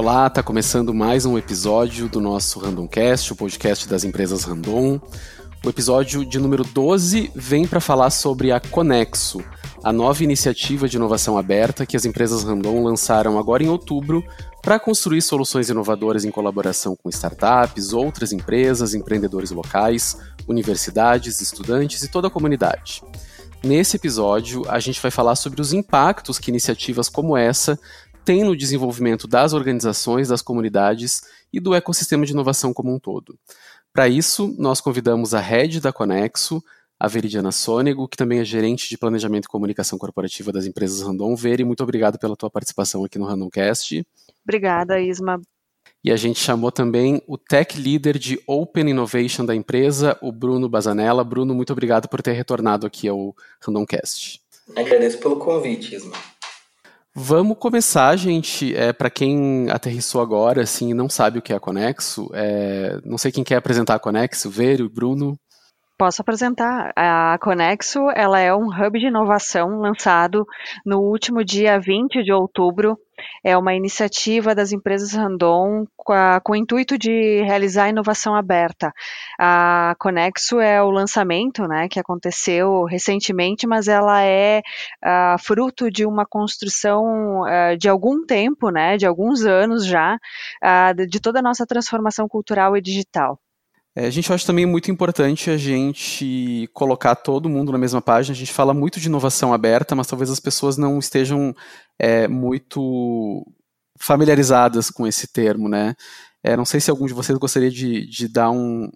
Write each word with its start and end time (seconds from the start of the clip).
Olá, 0.00 0.28
está 0.28 0.42
começando 0.42 0.94
mais 0.94 1.26
um 1.26 1.36
episódio 1.36 2.08
do 2.08 2.22
nosso 2.22 2.58
Randomcast, 2.58 3.34
o 3.34 3.36
podcast 3.36 3.86
das 3.86 4.02
empresas 4.02 4.44
Random. 4.44 4.98
O 5.62 5.68
episódio 5.68 6.24
de 6.24 6.38
número 6.38 6.64
12 6.64 7.30
vem 7.34 7.66
para 7.66 7.82
falar 7.82 8.08
sobre 8.08 8.50
a 8.50 8.58
Conexo, 8.58 9.44
a 9.84 9.92
nova 9.92 10.24
iniciativa 10.24 10.88
de 10.88 10.96
inovação 10.96 11.36
aberta 11.36 11.84
que 11.84 11.98
as 11.98 12.06
empresas 12.06 12.44
Randon 12.44 12.82
lançaram 12.82 13.38
agora 13.38 13.62
em 13.62 13.68
outubro 13.68 14.24
para 14.62 14.80
construir 14.80 15.20
soluções 15.20 15.68
inovadoras 15.68 16.24
em 16.24 16.30
colaboração 16.30 16.96
com 16.96 17.10
startups, 17.10 17.92
outras 17.92 18.32
empresas, 18.32 18.94
empreendedores 18.94 19.50
locais, 19.50 20.16
universidades, 20.48 21.42
estudantes 21.42 22.02
e 22.02 22.08
toda 22.08 22.28
a 22.28 22.30
comunidade. 22.30 23.02
Nesse 23.62 23.96
episódio, 23.96 24.62
a 24.66 24.80
gente 24.80 25.02
vai 25.02 25.10
falar 25.10 25.36
sobre 25.36 25.60
os 25.60 25.74
impactos 25.74 26.38
que 26.38 26.50
iniciativas 26.50 27.10
como 27.10 27.36
essa 27.36 27.78
têm 28.24 28.44
no 28.44 28.56
desenvolvimento 28.56 29.26
das 29.26 29.52
organizações, 29.52 30.28
das 30.28 30.42
comunidades 30.42 31.22
e 31.52 31.60
do 31.60 31.74
ecossistema 31.74 32.24
de 32.24 32.32
inovação 32.32 32.72
como 32.72 32.94
um 32.94 32.98
todo. 32.98 33.38
Para 33.92 34.08
isso, 34.08 34.54
nós 34.58 34.80
convidamos 34.80 35.34
a 35.34 35.40
head 35.40 35.80
da 35.80 35.92
Conexo, 35.92 36.62
a 36.98 37.08
Veridiana 37.08 37.50
Sônego, 37.50 38.06
que 38.06 38.16
também 38.16 38.40
é 38.40 38.44
gerente 38.44 38.88
de 38.88 38.98
planejamento 38.98 39.46
e 39.46 39.48
comunicação 39.48 39.98
corporativa 39.98 40.52
das 40.52 40.66
empresas 40.66 41.00
Randon. 41.00 41.34
Veri, 41.34 41.64
muito 41.64 41.82
obrigado 41.82 42.18
pela 42.18 42.36
tua 42.36 42.50
participação 42.50 43.04
aqui 43.04 43.18
no 43.18 43.24
Randomcast. 43.24 44.06
Obrigada, 44.44 45.00
Isma. 45.00 45.40
E 46.04 46.12
a 46.12 46.16
gente 46.16 46.38
chamou 46.38 46.70
também 46.70 47.22
o 47.26 47.36
Tech 47.36 47.78
Leader 47.78 48.18
de 48.18 48.40
Open 48.46 48.88
Innovation 48.88 49.44
da 49.44 49.54
empresa, 49.54 50.16
o 50.20 50.30
Bruno 50.30 50.68
Bazanella. 50.68 51.24
Bruno, 51.24 51.54
muito 51.54 51.72
obrigado 51.72 52.08
por 52.08 52.22
ter 52.22 52.32
retornado 52.32 52.86
aqui 52.86 53.08
ao 53.08 53.34
Randomcast. 53.60 54.40
Agradeço 54.76 55.18
pelo 55.18 55.36
convite, 55.36 55.94
Isma. 55.94 56.12
Vamos 57.14 57.58
começar, 57.58 58.14
gente. 58.16 58.74
É, 58.74 58.92
para 58.92 59.10
quem 59.10 59.68
aterrissou 59.70 60.20
agora, 60.20 60.62
assim, 60.62 60.94
não 60.94 61.08
sabe 61.08 61.38
o 61.38 61.42
que 61.42 61.52
é 61.52 61.56
a 61.56 61.60
Conexo, 61.60 62.30
é, 62.32 63.00
não 63.04 63.18
sei 63.18 63.32
quem 63.32 63.42
quer 63.42 63.56
apresentar 63.56 63.96
a 63.96 63.98
Conexo, 63.98 64.48
Vério, 64.48 64.88
Bruno. 64.88 65.36
Posso 65.98 66.22
apresentar. 66.22 66.92
A 66.96 67.36
Conexo 67.42 67.98
ela 68.14 68.38
é 68.38 68.54
um 68.54 68.68
hub 68.68 68.98
de 68.98 69.08
inovação 69.08 69.80
lançado 69.80 70.46
no 70.86 71.00
último 71.00 71.44
dia 71.44 71.78
20 71.78 72.22
de 72.22 72.32
outubro. 72.32 72.96
É 73.44 73.56
uma 73.56 73.74
iniciativa 73.74 74.54
das 74.54 74.72
empresas 74.72 75.12
Randon 75.12 75.84
com, 75.96 76.12
a, 76.12 76.40
com 76.42 76.52
o 76.52 76.56
intuito 76.56 76.98
de 76.98 77.42
realizar 77.42 77.88
inovação 77.88 78.34
aberta. 78.34 78.92
A 79.38 79.94
Conexo 79.98 80.60
é 80.60 80.82
o 80.82 80.90
lançamento 80.90 81.66
né, 81.66 81.88
que 81.88 82.00
aconteceu 82.00 82.84
recentemente, 82.84 83.66
mas 83.66 83.88
ela 83.88 84.22
é 84.22 84.60
uh, 85.04 85.38
fruto 85.38 85.90
de 85.90 86.06
uma 86.06 86.26
construção 86.26 87.42
uh, 87.42 87.76
de 87.78 87.88
algum 87.88 88.24
tempo, 88.24 88.70
né, 88.70 88.96
de 88.96 89.06
alguns 89.06 89.44
anos 89.44 89.84
já, 89.84 90.16
uh, 90.16 91.06
de 91.06 91.20
toda 91.20 91.40
a 91.40 91.42
nossa 91.42 91.66
transformação 91.66 92.28
cultural 92.28 92.76
e 92.76 92.80
digital. 92.80 93.38
É, 93.94 94.06
a 94.06 94.10
gente 94.10 94.32
acha 94.32 94.46
também 94.46 94.66
muito 94.66 94.90
importante 94.90 95.50
a 95.50 95.56
gente 95.56 96.68
colocar 96.72 97.16
todo 97.16 97.48
mundo 97.48 97.72
na 97.72 97.78
mesma 97.78 98.00
página. 98.00 98.34
A 98.34 98.38
gente 98.38 98.52
fala 98.52 98.72
muito 98.72 99.00
de 99.00 99.08
inovação 99.08 99.52
aberta, 99.52 99.94
mas 99.94 100.06
talvez 100.06 100.30
as 100.30 100.40
pessoas 100.40 100.76
não 100.76 100.98
estejam 100.98 101.54
é, 101.98 102.28
muito 102.28 103.44
familiarizadas 103.98 104.90
com 104.90 105.06
esse 105.06 105.26
termo, 105.26 105.68
né? 105.68 105.94
É, 106.42 106.56
não 106.56 106.64
sei 106.64 106.80
se 106.80 106.90
algum 106.90 107.06
de 107.06 107.12
vocês 107.12 107.36
gostaria 107.38 107.70
de, 107.70 108.06
de 108.06 108.26
dar 108.28 108.50
um, 108.50 108.90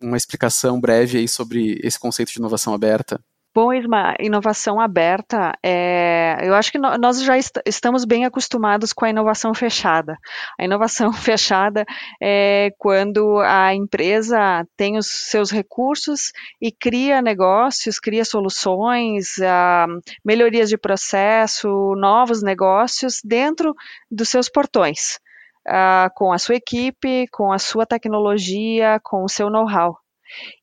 uma 0.00 0.16
explicação 0.16 0.80
breve 0.80 1.18
aí 1.18 1.28
sobre 1.28 1.80
esse 1.82 1.98
conceito 1.98 2.32
de 2.32 2.38
inovação 2.38 2.74
aberta. 2.74 3.20
Bom, 3.52 3.72
Isma, 3.72 4.14
inovação 4.20 4.78
aberta, 4.80 5.52
é, 5.60 6.38
eu 6.40 6.54
acho 6.54 6.70
que 6.70 6.78
nós 6.78 7.20
já 7.20 7.36
est 7.36 7.60
estamos 7.66 8.04
bem 8.04 8.24
acostumados 8.24 8.92
com 8.92 9.04
a 9.04 9.10
inovação 9.10 9.52
fechada. 9.52 10.16
A 10.56 10.64
inovação 10.64 11.10
fechada 11.12 11.84
é 12.22 12.70
quando 12.78 13.40
a 13.40 13.74
empresa 13.74 14.64
tem 14.76 14.96
os 14.96 15.08
seus 15.08 15.50
recursos 15.50 16.30
e 16.62 16.70
cria 16.70 17.20
negócios, 17.20 17.98
cria 17.98 18.24
soluções, 18.24 19.36
uh, 19.38 20.00
melhorias 20.24 20.68
de 20.68 20.78
processo, 20.78 21.68
novos 21.96 22.44
negócios 22.44 23.20
dentro 23.24 23.74
dos 24.08 24.28
seus 24.28 24.48
portões. 24.48 25.18
Uh, 25.66 26.08
com 26.14 26.32
a 26.32 26.38
sua 26.38 26.54
equipe, 26.54 27.26
com 27.32 27.52
a 27.52 27.58
sua 27.58 27.84
tecnologia, 27.84 29.00
com 29.02 29.24
o 29.24 29.28
seu 29.28 29.50
know-how. 29.50 29.99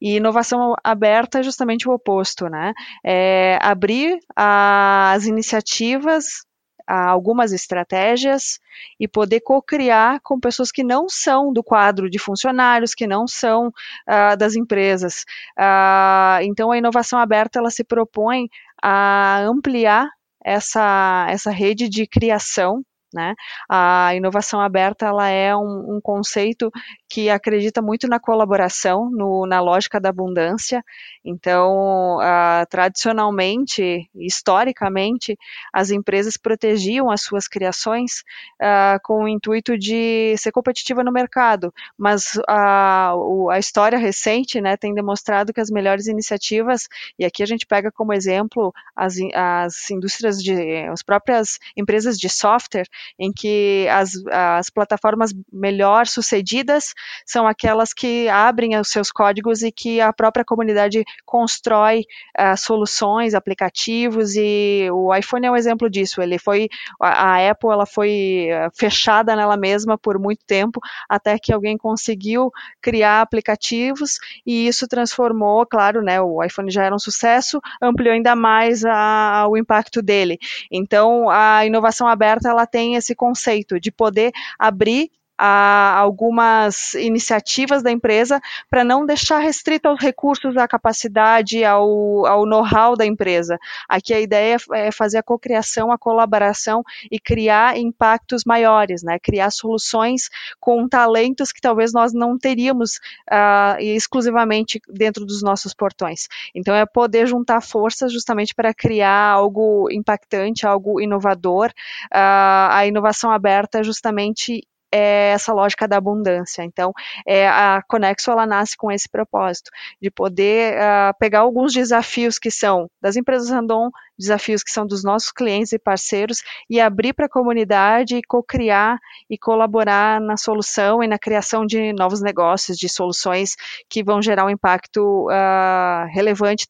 E 0.01 0.17
inovação 0.17 0.73
aberta 0.83 1.39
é 1.39 1.43
justamente 1.43 1.87
o 1.87 1.93
oposto, 1.93 2.47
né? 2.49 2.73
É 3.03 3.57
abrir 3.61 4.19
as 4.35 5.25
iniciativas 5.25 6.47
algumas 6.87 7.51
estratégias 7.51 8.59
e 8.97 9.07
poder 9.07 9.41
co-criar 9.41 10.21
com 10.23 10.39
pessoas 10.39 10.71
que 10.71 10.83
não 10.83 11.09
são 11.09 11.51
do 11.51 11.61
quadro 11.61 12.09
de 12.09 12.17
funcionários, 12.17 12.95
que 12.95 13.05
não 13.05 13.27
são 13.27 13.67
uh, 13.67 14.37
das 14.37 14.55
empresas. 14.55 15.25
Uh, 15.59 16.41
então, 16.43 16.71
a 16.71 16.77
inovação 16.77 17.19
aberta 17.19 17.59
ela 17.59 17.69
se 17.69 17.83
propõe 17.83 18.47
a 18.81 19.39
ampliar 19.41 20.07
essa, 20.43 21.27
essa 21.29 21.51
rede 21.51 21.89
de 21.89 22.07
criação 22.07 22.81
né? 23.13 23.33
A 23.69 24.13
inovação 24.15 24.59
aberta 24.59 25.05
ela 25.05 25.29
é 25.29 25.55
um, 25.55 25.95
um, 25.95 26.01
conceito 26.01 26.69
que 27.09 27.29
acredita 27.29 27.81
muito 27.81 28.07
na 28.07 28.19
colaboração, 28.19 29.09
no, 29.09 29.45
na 29.45 29.61
lógica 29.61 29.99
da 29.99 30.09
abundância. 30.09 30.83
Então, 31.23 32.17
uh, 32.17 32.65
tradicionalmente, 32.69 34.09
historicamente, 34.15 35.37
as 35.71 35.89
empresas 35.89 36.35
protegiam 36.35 37.09
as 37.09 37.21
suas 37.21 37.47
criações 37.47 38.23
uh, 38.61 38.99
com 39.03 39.23
o 39.23 39.27
intuito 39.27 39.77
de 39.77 40.35
ser 40.37 40.51
competitiva 40.51 41.03
no 41.03 41.11
mercado, 41.11 41.73
mas 41.97 42.39
a, 42.47 43.13
a 43.51 43.59
história 43.59 43.97
recente 43.97 44.59
né, 44.59 44.75
tem 44.75 44.93
demonstrado 44.93 45.53
que 45.53 45.61
as 45.61 45.69
melhores 45.69 46.07
iniciativas, 46.07 46.87
e 47.17 47.25
aqui 47.25 47.41
a 47.41 47.47
gente 47.47 47.65
pega 47.65 47.91
como 47.91 48.13
exemplo 48.13 48.73
as, 48.95 49.15
as 49.33 49.89
indústrias 49.89 50.41
de, 50.41 50.85
as 50.91 51.01
próprias 51.01 51.57
empresas 51.75 52.17
de 52.17 52.29
software, 52.29 52.87
em 53.17 53.31
que 53.31 53.87
as, 53.89 54.11
as 54.31 54.69
plataformas 54.69 55.33
melhor 55.51 56.07
sucedidas 56.07 56.93
são 57.25 57.47
aquelas 57.47 57.93
que 57.93 58.27
abrem 58.29 58.77
os 58.77 58.89
seus 58.89 59.11
códigos 59.11 59.63
e 59.63 59.71
que 59.71 60.01
a 60.01 60.11
própria 60.13 60.45
comunidade 60.45 61.03
constrói 61.25 62.05
uh, 62.37 62.57
soluções, 62.57 63.33
aplicativos 63.33 64.35
e 64.35 64.87
o 64.91 65.13
iPhone 65.13 65.47
é 65.47 65.51
um 65.51 65.55
exemplo 65.55 65.89
disso. 65.89 66.21
Ele 66.21 66.37
foi 66.37 66.69
a, 66.99 67.49
Apple 67.49 67.69
ela 67.69 67.85
foi 67.85 68.49
uh, 68.51 68.71
fechada 68.75 69.35
nela 69.35 69.57
mesma 69.57 69.97
por 69.97 70.19
muito 70.19 70.45
tempo 70.45 70.79
até 71.09 71.37
que 71.37 71.53
alguém 71.53 71.77
conseguiu 71.77 72.51
criar 72.81 73.21
aplicativos 73.21 74.17
e 74.45 74.67
isso 74.67 74.87
transformou, 74.87 75.65
claro, 75.65 76.01
né? 76.01 76.21
O 76.21 76.43
iPhone 76.43 76.71
já 76.71 76.83
era 76.83 76.95
um 76.95 76.99
sucesso, 76.99 77.59
ampliou 77.81 78.13
ainda 78.13 78.35
mais 78.35 78.83
a, 78.85 79.45
o 79.49 79.57
impacto 79.57 80.01
dele. 80.01 80.37
Então 80.71 81.29
a 81.29 81.65
inovação 81.65 82.07
aberta 82.07 82.49
ela 82.49 82.65
tem 82.65 82.95
esse 82.95 83.15
conceito 83.15 83.79
de 83.79 83.91
poder 83.91 84.31
abrir 84.57 85.09
a 85.37 85.97
algumas 85.97 86.93
iniciativas 86.95 87.83
da 87.83 87.91
empresa 87.91 88.41
para 88.69 88.83
não 88.83 89.05
deixar 89.05 89.39
restrito 89.39 89.87
aos 89.87 89.99
recursos, 89.99 90.57
à 90.57 90.67
capacidade, 90.67 91.63
ao, 91.63 92.25
ao 92.25 92.45
know-how 92.45 92.95
da 92.95 93.05
empresa. 93.05 93.57
Aqui 93.87 94.13
a 94.13 94.19
ideia 94.19 94.57
é 94.73 94.91
fazer 94.91 95.17
a 95.19 95.23
cocriação, 95.23 95.91
a 95.91 95.97
colaboração 95.97 96.83
e 97.11 97.19
criar 97.19 97.77
impactos 97.77 98.43
maiores, 98.45 99.03
né? 99.03 99.19
criar 99.19 99.51
soluções 99.51 100.29
com 100.59 100.87
talentos 100.87 101.51
que 101.51 101.61
talvez 101.61 101.93
nós 101.93 102.13
não 102.13 102.37
teríamos 102.37 102.97
uh, 103.31 103.79
exclusivamente 103.79 104.81
dentro 104.89 105.25
dos 105.25 105.43
nossos 105.43 105.73
portões. 105.73 106.27
Então 106.55 106.73
é 106.73 106.85
poder 106.85 107.27
juntar 107.27 107.61
forças 107.61 108.11
justamente 108.11 108.55
para 108.55 108.73
criar 108.73 109.31
algo 109.31 109.87
impactante, 109.91 110.65
algo 110.65 110.99
inovador. 110.99 111.69
Uh, 112.11 112.69
a 112.71 112.85
inovação 112.87 113.31
aberta 113.31 113.79
é 113.79 113.83
justamente 113.83 114.63
é 114.91 115.31
essa 115.31 115.53
lógica 115.53 115.87
da 115.87 115.97
abundância. 115.97 116.63
Então, 116.63 116.93
é, 117.25 117.47
a 117.47 117.81
Conexo 117.87 118.31
ela 118.31 118.45
nasce 118.45 118.75
com 118.77 118.91
esse 118.91 119.09
propósito 119.09 119.69
de 120.01 120.09
poder 120.09 120.75
uh, 120.75 121.17
pegar 121.19 121.39
alguns 121.39 121.73
desafios 121.73 122.39
que 122.39 122.49
são 122.49 122.89
das 123.01 123.15
empresas 123.15 123.49
random, 123.49 123.89
desafios 124.17 124.63
que 124.63 124.71
são 124.71 124.85
dos 124.85 125.03
nossos 125.03 125.31
clientes 125.31 125.73
e 125.73 125.79
parceiros 125.79 126.41
e 126.69 126.79
abrir 126.79 127.13
para 127.13 127.25
a 127.25 127.29
comunidade 127.29 128.15
e 128.15 128.23
co-criar 128.23 128.97
e 129.29 129.37
colaborar 129.37 130.19
na 130.19 130.37
solução 130.37 131.03
e 131.03 131.07
na 131.07 131.19
criação 131.19 131.65
de 131.65 131.93
novos 131.93 132.21
negócios, 132.21 132.77
de 132.77 132.89
soluções 132.89 133.55
que 133.89 134.03
vão 134.03 134.21
gerar 134.21 134.45
um 134.45 134.49
impacto 134.49 135.27
uh, 135.27 136.07
relevante 136.13 136.67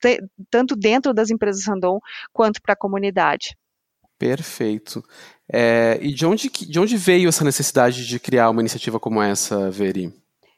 tanto 0.49 0.75
dentro 0.75 1.13
das 1.13 1.29
empresas 1.29 1.65
random 1.65 1.99
quanto 2.33 2.61
para 2.61 2.73
a 2.73 2.77
comunidade. 2.77 3.55
Perfeito. 4.17 5.03
É, 5.51 5.97
e 6.01 6.13
de 6.13 6.25
onde, 6.25 6.49
de 6.49 6.79
onde 6.79 6.97
veio 6.97 7.29
essa 7.29 7.43
necessidade 7.43 8.05
de 8.05 8.19
criar 8.19 8.49
uma 8.49 8.61
iniciativa 8.61 8.99
como 8.99 9.21
essa, 9.21 9.69
Veri? 9.69 10.13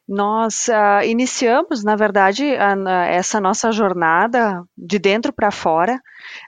Nós 0.10 0.68
uh, 0.70 1.06
iniciamos, 1.06 1.84
na 1.84 1.96
verdade, 1.96 2.56
a, 2.56 2.74
a, 2.74 3.06
essa 3.06 3.40
nossa 3.40 3.72
jornada 3.72 4.64
de 4.76 4.98
dentro 4.98 5.32
para 5.32 5.52
fora. 5.52 6.02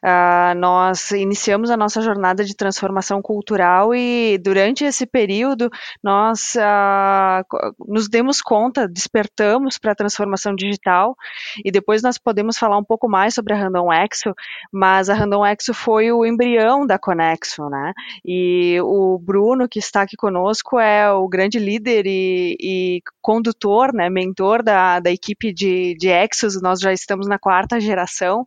Uh, 0.04 0.58
nós 0.58 1.12
iniciamos 1.12 1.69
a 1.69 1.78
nossa 1.78 2.02
jornada 2.02 2.44
de 2.44 2.56
transformação 2.56 3.22
cultural 3.22 3.94
e 3.96 4.38
durante 4.38 4.84
esse 4.84 5.06
período 5.06 5.69
nós 6.04 6.56
uh, 6.56 7.44
nos 7.88 8.10
demos 8.10 8.42
conta, 8.42 8.88
despertamos 8.88 9.78
para 9.78 9.92
a 9.92 9.96
transformação 9.96 10.56
digital 10.56 11.16
e 11.64 11.72
depois 11.72 12.02
nós 12.02 12.18
podemos 12.18 12.57
falar 12.57 12.78
um 12.78 12.84
pouco 12.84 13.07
mais 13.07 13.34
sobre 13.34 13.54
a 13.54 13.57
Random 13.57 13.92
Exo, 13.94 14.34
mas 14.72 15.10
a 15.10 15.14
Random 15.14 15.46
Exo 15.46 15.74
foi 15.74 16.12
o 16.12 16.25
embrião 16.25 16.86
da 16.86 17.00
Conexo, 17.00 17.69
né? 17.69 17.94
E 18.25 18.78
o 18.81 19.18
Bruno 19.19 19.69
que 19.69 19.80
está 19.80 20.02
aqui 20.02 20.18
conosco 20.18 20.80
é 20.80 21.12
o 21.12 21.28
grande 21.28 21.60
líder 21.60 22.06
e, 22.06 22.57
e 22.60 23.02
condutor, 23.22 23.50
né, 23.94 24.09
mentor 24.09 24.63
da, 24.63 25.00
da 25.00 25.12
equipe 25.12 25.53
de, 25.53 25.95
de 25.95 26.09
Exos, 26.09 26.62
nós 26.62 26.80
já 26.80 26.92
estamos 26.92 27.27
na 27.27 27.38
quarta 27.38 27.80
geração 27.80 28.44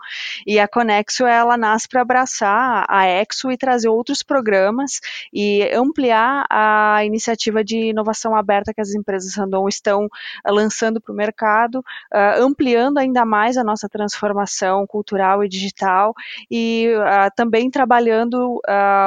e 0.46 0.58
a 0.58 0.68
Conexo 0.68 1.26
ela 1.26 1.56
nasce 1.56 1.88
para 1.88 2.02
abraçar 2.02 2.84
a 2.88 3.06
Exo 3.06 3.50
e 3.50 3.56
trazer 3.56 3.88
outros 3.88 4.22
programas 4.22 5.00
e 5.32 5.68
ampliar 5.72 6.44
a 6.50 7.04
iniciativa 7.04 7.64
de 7.64 7.90
inovação 7.90 8.34
aberta 8.36 8.72
que 8.74 8.80
as 8.80 8.94
empresas 8.94 9.34
Randon 9.34 9.68
estão 9.68 10.06
uh, 10.06 10.10
lançando 10.52 11.00
para 11.00 11.12
o 11.12 11.16
mercado, 11.16 11.78
uh, 11.78 12.42
ampliando 12.42 12.98
ainda 12.98 13.24
mais 13.24 13.56
a 13.56 13.64
nossa 13.64 13.88
transformação 13.88 14.86
cultural 14.86 15.44
e 15.44 15.48
digital 15.48 16.14
e 16.50 16.88
uh, 16.96 17.30
também 17.36 17.70
trabalhando 17.70 18.60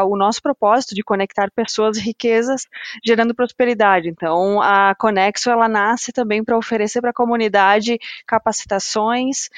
o 0.08 0.18
nosso 0.18 0.42
propósito 0.42 0.96
de 0.96 1.04
conectar 1.04 1.50
pessoas 1.52 1.98
e 1.98 2.02
riquezas, 2.02 2.66
gerando 3.06 3.36
prosperidade. 3.36 4.10
Então, 4.10 4.62
a 4.62 4.96
Conexo 4.96 5.50
ela 5.50 5.68
nasce 5.68 5.87
também 6.14 6.44
para 6.44 6.58
oferecer 6.58 7.02
para 7.02 7.12
a 7.12 7.14
comunidade 7.14 7.98
capacitações, 8.26 9.50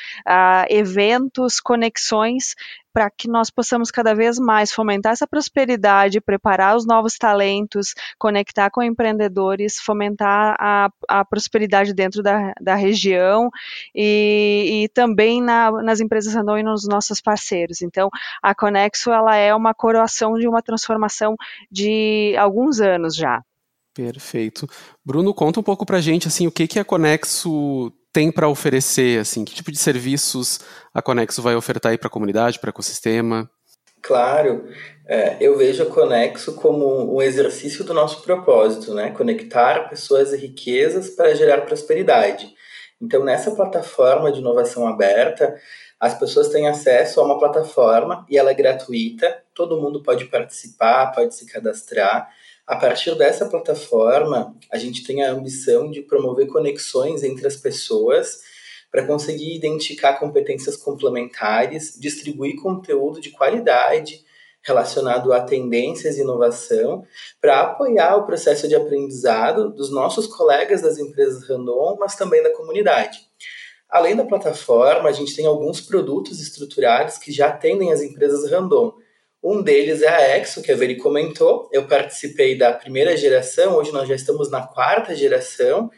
eventos, 0.70 1.60
conexões 1.60 2.56
para 2.94 3.10
que 3.10 3.30
nós 3.30 3.50
possamos 3.50 3.92
cada 3.92 4.14
vez 4.14 4.40
mais 4.40 4.72
fomentar 4.72 5.14
essa 5.14 5.28
prosperidade, 5.28 6.22
preparar 6.22 6.76
os 6.76 6.86
novos 6.86 7.18
talentos, 7.18 7.94
conectar 8.18 8.70
com 8.70 8.82
empreendedores, 8.82 9.80
fomentar 9.80 10.56
a, 10.60 10.90
a 11.08 11.24
prosperidade 11.24 11.94
dentro 11.94 12.22
da, 12.24 12.54
da 12.60 12.76
região 12.76 13.50
e, 13.94 14.84
e 14.84 14.90
também 14.90 15.42
na, 15.42 15.72
nas 15.84 16.00
empresas 16.00 16.34
Randon 16.34 16.58
e 16.58 16.64
nos 16.64 16.88
nossos 16.88 17.22
parceiros. 17.22 17.82
Então, 17.82 18.10
a 18.42 18.56
Conexo 18.56 19.12
ela 19.12 19.36
é 19.36 19.54
uma 19.54 19.74
coroação 19.74 20.34
de 20.34 20.48
uma 20.48 20.62
transformação 20.62 21.36
de 21.72 22.36
alguns 22.38 22.82
anos 22.82 23.16
já. 23.16 23.42
Perfeito. 24.00 24.66
Bruno, 25.04 25.34
conta 25.34 25.60
um 25.60 25.64
pouco 25.64 25.86
para 25.86 26.00
gente 26.00 26.26
assim 26.26 26.48
o 26.48 26.52
que 26.52 26.68
que 26.68 26.80
a 26.80 26.86
Conexo 26.86 27.92
tem 28.14 28.32
para 28.32 28.48
oferecer, 28.48 29.20
assim, 29.20 29.44
que 29.44 29.54
tipo 29.54 29.74
de 29.74 29.78
serviços 29.78 30.62
a 30.94 31.02
Conexo 31.02 31.42
vai 31.42 31.54
ofertar 31.54 31.92
aí 31.92 31.98
para 31.98 32.08
a 32.08 32.12
comunidade, 32.12 32.60
para 32.60 32.70
o 32.70 32.72
ecossistema? 32.72 33.50
Claro, 34.02 34.70
é, 35.06 35.36
eu 35.42 35.58
vejo 35.58 35.84
a 35.84 35.86
Conexo 35.86 36.56
como 36.56 37.14
um 37.14 37.22
exercício 37.22 37.84
do 37.84 37.94
nosso 37.94 38.24
propósito, 38.24 38.94
né? 38.94 39.12
Conectar 39.12 39.90
pessoas 39.90 40.32
e 40.32 40.38
riquezas 40.38 41.10
para 41.10 41.36
gerar 41.36 41.66
prosperidade. 41.66 42.54
Então, 43.02 43.26
nessa 43.26 43.52
plataforma 43.52 44.32
de 44.32 44.40
inovação 44.40 44.88
aberta, 44.88 45.60
as 46.00 46.18
pessoas 46.18 46.48
têm 46.48 46.70
acesso 46.70 47.20
a 47.20 47.26
uma 47.26 47.38
plataforma 47.38 48.26
e 48.30 48.38
ela 48.38 48.52
é 48.52 48.54
gratuita, 48.54 49.44
todo 49.54 49.80
mundo 49.80 50.02
pode 50.02 50.24
participar, 50.26 51.12
pode 51.12 51.36
se 51.36 51.46
cadastrar 51.46 52.30
a 52.70 52.76
partir 52.76 53.16
dessa 53.16 53.48
plataforma, 53.48 54.56
a 54.72 54.78
gente 54.78 55.04
tem 55.04 55.24
a 55.24 55.32
ambição 55.32 55.90
de 55.90 56.04
promover 56.04 56.46
conexões 56.46 57.24
entre 57.24 57.48
as 57.48 57.56
pessoas 57.56 58.42
para 58.92 59.08
conseguir 59.08 59.56
identificar 59.56 60.20
competências 60.20 60.78
complementares, 60.78 61.98
distribuir 62.00 62.62
conteúdo 62.62 63.20
de 63.20 63.32
qualidade 63.32 64.24
relacionado 64.62 65.34
a 65.34 65.42
tendências 65.42 66.18
e 66.18 66.22
inovação, 66.22 67.04
para 67.42 67.62
apoiar 67.62 68.18
o 68.18 68.28
processo 68.28 68.68
de 68.68 68.76
aprendizado 68.76 69.72
dos 69.72 69.90
nossos 69.90 70.28
colegas 70.28 70.80
das 70.84 71.00
empresas 71.00 71.50
Randon, 71.50 71.98
mas 72.00 72.16
também 72.16 72.44
da 72.44 72.54
comunidade. 72.54 73.18
Além 73.90 74.16
da 74.16 74.26
plataforma, 74.26 75.10
a 75.10 75.12
gente 75.12 75.36
tem 75.36 75.48
alguns 75.48 75.82
produtos 75.82 76.40
estruturados 76.40 77.18
que 77.18 77.32
já 77.32 77.48
atendem 77.48 77.92
as 77.92 78.04
empresas 78.04 78.52
Randon, 78.52 78.94
um 79.42 79.62
deles 79.62 80.02
é 80.02 80.08
a 80.08 80.38
Exo, 80.38 80.62
que 80.62 80.72
a 80.72 80.76
Veri 80.76 80.98
comentou. 80.98 81.70
Eu 81.72 81.88
participei 81.88 82.58
da 82.58 82.74
primeira 82.74 83.16
geração, 83.16 83.76
hoje 83.76 83.92
nós 83.92 84.08
já 84.08 84.16
estamos 84.16 84.52
na 84.52 84.62
quarta 84.62 85.16
geração. 85.16 85.90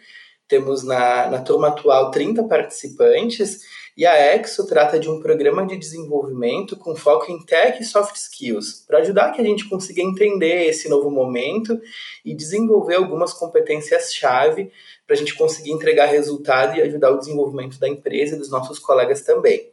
Temos 0.48 0.84
na, 0.84 1.28
na 1.28 1.40
turma 1.40 1.70
atual 1.70 2.12
30 2.12 2.44
participantes. 2.44 3.62
E 3.98 4.06
a 4.06 4.36
Exo 4.36 4.68
trata 4.68 5.00
de 5.00 5.10
um 5.10 5.20
programa 5.20 5.66
de 5.66 5.76
desenvolvimento 5.76 6.78
com 6.78 6.96
foco 6.96 7.32
em 7.32 7.44
tech 7.44 7.82
e 7.82 7.86
soft 7.86 8.16
skills, 8.16 8.86
para 8.88 9.00
ajudar 9.00 9.32
que 9.32 9.42
a 9.42 9.44
gente 9.44 9.68
consiga 9.68 10.02
entender 10.02 10.68
esse 10.68 10.88
novo 10.88 11.10
momento 11.12 11.80
e 12.24 12.34
desenvolver 12.34 12.96
algumas 12.96 13.34
competências-chave 13.34 14.72
para 15.06 15.16
a 15.16 15.20
gente 15.20 15.36
conseguir 15.36 15.72
entregar 15.72 16.06
resultado 16.06 16.78
e 16.78 16.82
ajudar 16.82 17.12
o 17.12 17.18
desenvolvimento 17.18 17.80
da 17.80 17.90
empresa 17.90 18.36
e 18.36 18.40
dos 18.40 18.50
nossos 18.50 18.80
colegas 18.80 19.22
também. 19.22 19.70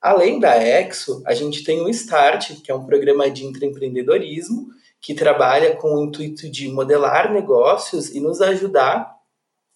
Além 0.00 0.38
da 0.38 0.56
Exo, 0.56 1.22
a 1.26 1.34
gente 1.34 1.64
tem 1.64 1.80
o 1.80 1.88
Start, 1.88 2.62
que 2.62 2.70
é 2.70 2.74
um 2.74 2.84
programa 2.84 3.30
de 3.30 3.44
intraempreendedorismo 3.44 4.68
que 5.00 5.14
trabalha 5.14 5.76
com 5.76 5.94
o 5.94 6.04
intuito 6.04 6.50
de 6.50 6.68
modelar 6.68 7.32
negócios 7.32 8.10
e 8.10 8.20
nos 8.20 8.40
ajudar 8.40 9.14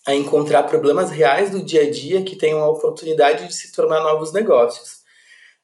a 0.06 0.14
encontrar 0.14 0.64
problemas 0.64 1.11
reais 1.11 1.50
do 1.50 1.62
dia 1.62 1.82
a 1.82 1.90
dia 1.90 2.22
que 2.22 2.37
tenham 2.37 2.61
a 2.61 2.70
oportunidade 2.70 3.46
de 3.46 3.55
se 3.55 3.72
tornar 3.72 4.02
novos 4.02 4.32
negócios. 4.32 5.00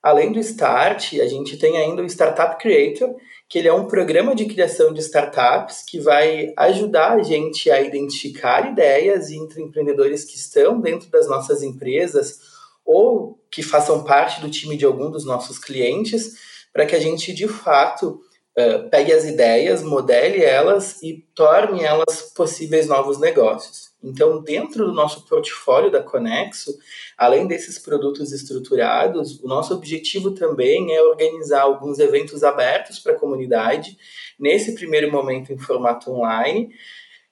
Além 0.03 0.31
do 0.31 0.39
Start, 0.39 1.15
a 1.15 1.27
gente 1.27 1.57
tem 1.57 1.79
ainda 1.79 2.03
o 2.03 2.07
Startup 2.07 2.57
Creator, 2.59 3.15
que 3.49 3.59
ele 3.59 3.69
é 3.69 3.73
um 3.73 3.87
programa 3.87 4.35
de 4.35 4.45
criação 4.45 4.93
de 4.93 5.01
startups 5.01 5.83
que 5.83 5.99
vai 5.99 6.53
ajudar 6.57 7.13
a 7.13 7.23
gente 7.23 7.71
a 7.71 7.81
identificar 7.81 8.71
ideias 8.71 9.31
e 9.31 9.37
empreendedores 9.37 10.25
que 10.25 10.37
estão 10.37 10.81
dentro 10.81 11.09
das 11.11 11.29
nossas 11.29 11.63
empresas 11.63 12.56
ou 12.87 13.39
que 13.51 13.63
façam 13.63 14.05
parte 14.05 14.41
do 14.41 14.51
time 14.51 14.77
de 14.77 14.85
algum 14.85 15.11
dos 15.11 15.25
nossos 15.25 15.59
clientes, 15.59 16.35
para 16.73 16.87
que 16.87 16.95
a 16.95 17.01
gente 17.01 17.33
de 17.33 17.49
fato 17.49 18.21
uh, 18.57 18.89
pegue 18.91 19.13
as 19.13 19.25
ideias, 19.25 19.83
modele 19.83 20.43
elas 20.43 21.03
e 21.03 21.27
torne 21.35 21.83
elas 21.83 22.33
possíveis 22.35 22.87
novos 22.87 23.19
negócios. 23.19 23.87
Então, 24.03 24.41
dentro 24.41 24.87
do 24.87 24.93
nosso 24.93 25.27
portfólio 25.27 25.91
da 25.91 26.03
Conexo, 26.03 26.77
além 27.17 27.47
desses 27.47 27.79
produtos 27.79 28.31
estruturados, 28.31 29.41
o 29.43 29.49
nosso 29.49 29.75
objetivo 29.75 30.31
também 30.33 30.95
é 30.95 31.03
organizar 31.03 31.63
alguns 31.63 31.99
eventos 31.99 32.45
abertos 32.45 33.01
para 33.01 33.13
a 33.13 33.19
comunidade, 33.19 33.97
nesse 34.39 34.75
primeiro 34.75 35.11
momento 35.11 35.53
em 35.53 35.59
formato 35.59 36.13
online. 36.13 36.71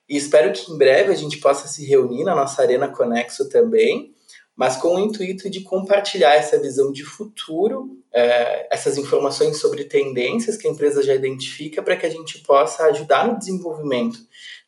E 0.09 0.17
espero 0.17 0.53
que 0.53 0.73
em 0.73 0.77
breve 0.77 1.13
a 1.13 1.17
gente 1.17 1.39
possa 1.39 1.69
se 1.69 1.87
reunir 1.87 2.25
na 2.25 2.35
nossa 2.35 2.63
Arena 2.63 2.89
Conexo 2.89 3.49
também 3.49 4.14
mas 4.57 4.77
com 4.77 4.95
o 4.95 4.99
intuito 4.99 5.51
de 5.51 5.61
compartilhar 5.63 6.35
essa 6.35 6.59
visão 6.59 6.93
de 6.93 7.05
futuro, 7.05 7.99
é, 8.13 8.69
essas 8.73 8.97
informações 8.97 9.59
sobre 9.59 9.85
tendências 9.85 10.57
que 10.57 10.69
a 10.69 10.71
empresa 10.71 11.03
já 11.03 11.15
identifica, 11.15 11.83
para 11.83 11.97
que 11.97 12.07
a 12.07 12.11
gente 12.11 12.39
possa 12.39 12.85
ajudar 12.85 13.27
no 13.27 13.39
desenvolvimento, 13.39 14.19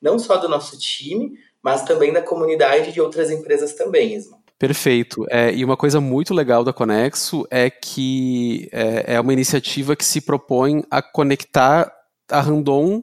não 0.03 0.19
só 0.19 0.37
do 0.37 0.49
nosso 0.49 0.79
time, 0.79 1.39
mas 1.63 1.83
também 1.83 2.13
da 2.13 2.23
comunidade 2.23 2.93
de 2.93 3.01
outras 3.01 3.31
empresas 3.31 3.75
também, 3.75 4.15
Isma. 4.15 4.39
Perfeito. 4.59 5.27
É, 5.31 5.53
e 5.53 5.65
uma 5.65 5.77
coisa 5.77 6.01
muito 6.01 6.33
legal 6.33 6.65
da 6.65 6.73
Conexo 6.73 7.47
é 7.51 7.69
que 7.69 8.69
é, 8.73 9.15
é 9.15 9.21
uma 9.21 9.33
iniciativa 9.33 9.95
que 9.95 10.05
se 10.05 10.21
propõe 10.21 10.83
a 10.91 11.03
conectar 11.03 11.93
a 12.31 12.41
Randon 12.41 13.03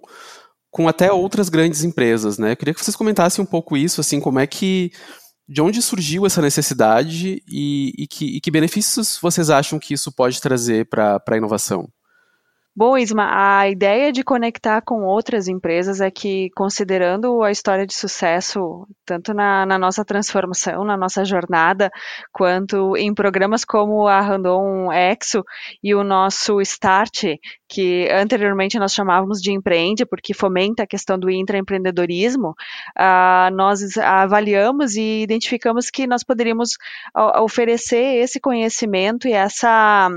com 0.72 0.88
até 0.88 1.12
outras 1.12 1.50
grandes 1.50 1.84
empresas, 1.84 2.40
né? 2.40 2.54
Eu 2.54 2.58
queria 2.58 2.74
que 2.74 2.84
vocês 2.84 2.96
comentassem 2.96 3.44
um 3.44 3.46
pouco 3.46 3.78
isso, 3.78 4.02
assim, 4.02 4.20
como 4.20 4.40
é 4.40 4.48
que 4.48 4.92
de 5.48 5.62
onde 5.62 5.82
surgiu 5.82 6.26
essa 6.26 6.42
necessidade 6.42 7.44
e, 7.48 7.94
e, 7.98 8.08
que, 8.08 8.38
e 8.38 8.42
que, 8.42 8.52
benefícios 8.52 9.20
vocês 9.22 9.50
acham 9.50 9.80
que 9.80 9.94
isso 9.94 10.12
pode 10.12 10.42
trazer 10.42 10.86
para 10.88 11.22
a 11.28 11.38
inovação? 11.38 11.90
Bom, 12.76 12.98
Isma, 12.98 13.30
a 13.60 13.70
ideia 13.70 14.12
de 14.12 14.24
conectar 14.24 14.82
com 14.82 15.04
outras 15.04 15.48
empresas 15.48 16.02
é 16.02 16.10
que, 16.10 16.50
considerando 16.56 17.44
a 17.44 17.52
história 17.52 17.86
de 17.86 17.94
sucesso, 17.94 18.88
tanto 19.06 19.32
na, 19.32 19.64
na 19.64 19.78
nossa 19.78 20.04
transformação, 20.04 20.84
na 20.84 20.98
nossa 20.98 21.24
jornada, 21.24 21.92
quanto 22.32 22.98
em 22.98 23.14
programas 23.14 23.64
como 23.64 24.08
a 24.08 24.20
Randon 24.22 24.92
Exo 24.92 25.44
e 25.84 25.94
o 25.94 26.04
nosso 26.04 26.60
Start, 26.62 27.26
que 27.74 28.08
anteriormente 28.12 28.78
nós 28.78 28.94
chamávamos 28.94 29.42
de 29.42 29.52
empreende, 29.52 30.06
porque 30.06 30.32
fomenta 30.32 30.84
a 30.84 30.88
questão 30.88 31.18
do 31.18 31.28
intraempreendedorismo, 31.28 32.50
uh, 32.50 33.52
nós 33.56 33.98
avaliamos 33.98 34.96
e 34.96 35.24
identificamos 35.24 35.90
que 35.90 36.06
nós 36.06 36.24
poderíamos 36.24 36.78
oferecer 37.42 38.22
esse 38.22 38.40
conhecimento 38.40 39.28
e 39.28 39.34
essa 39.34 40.08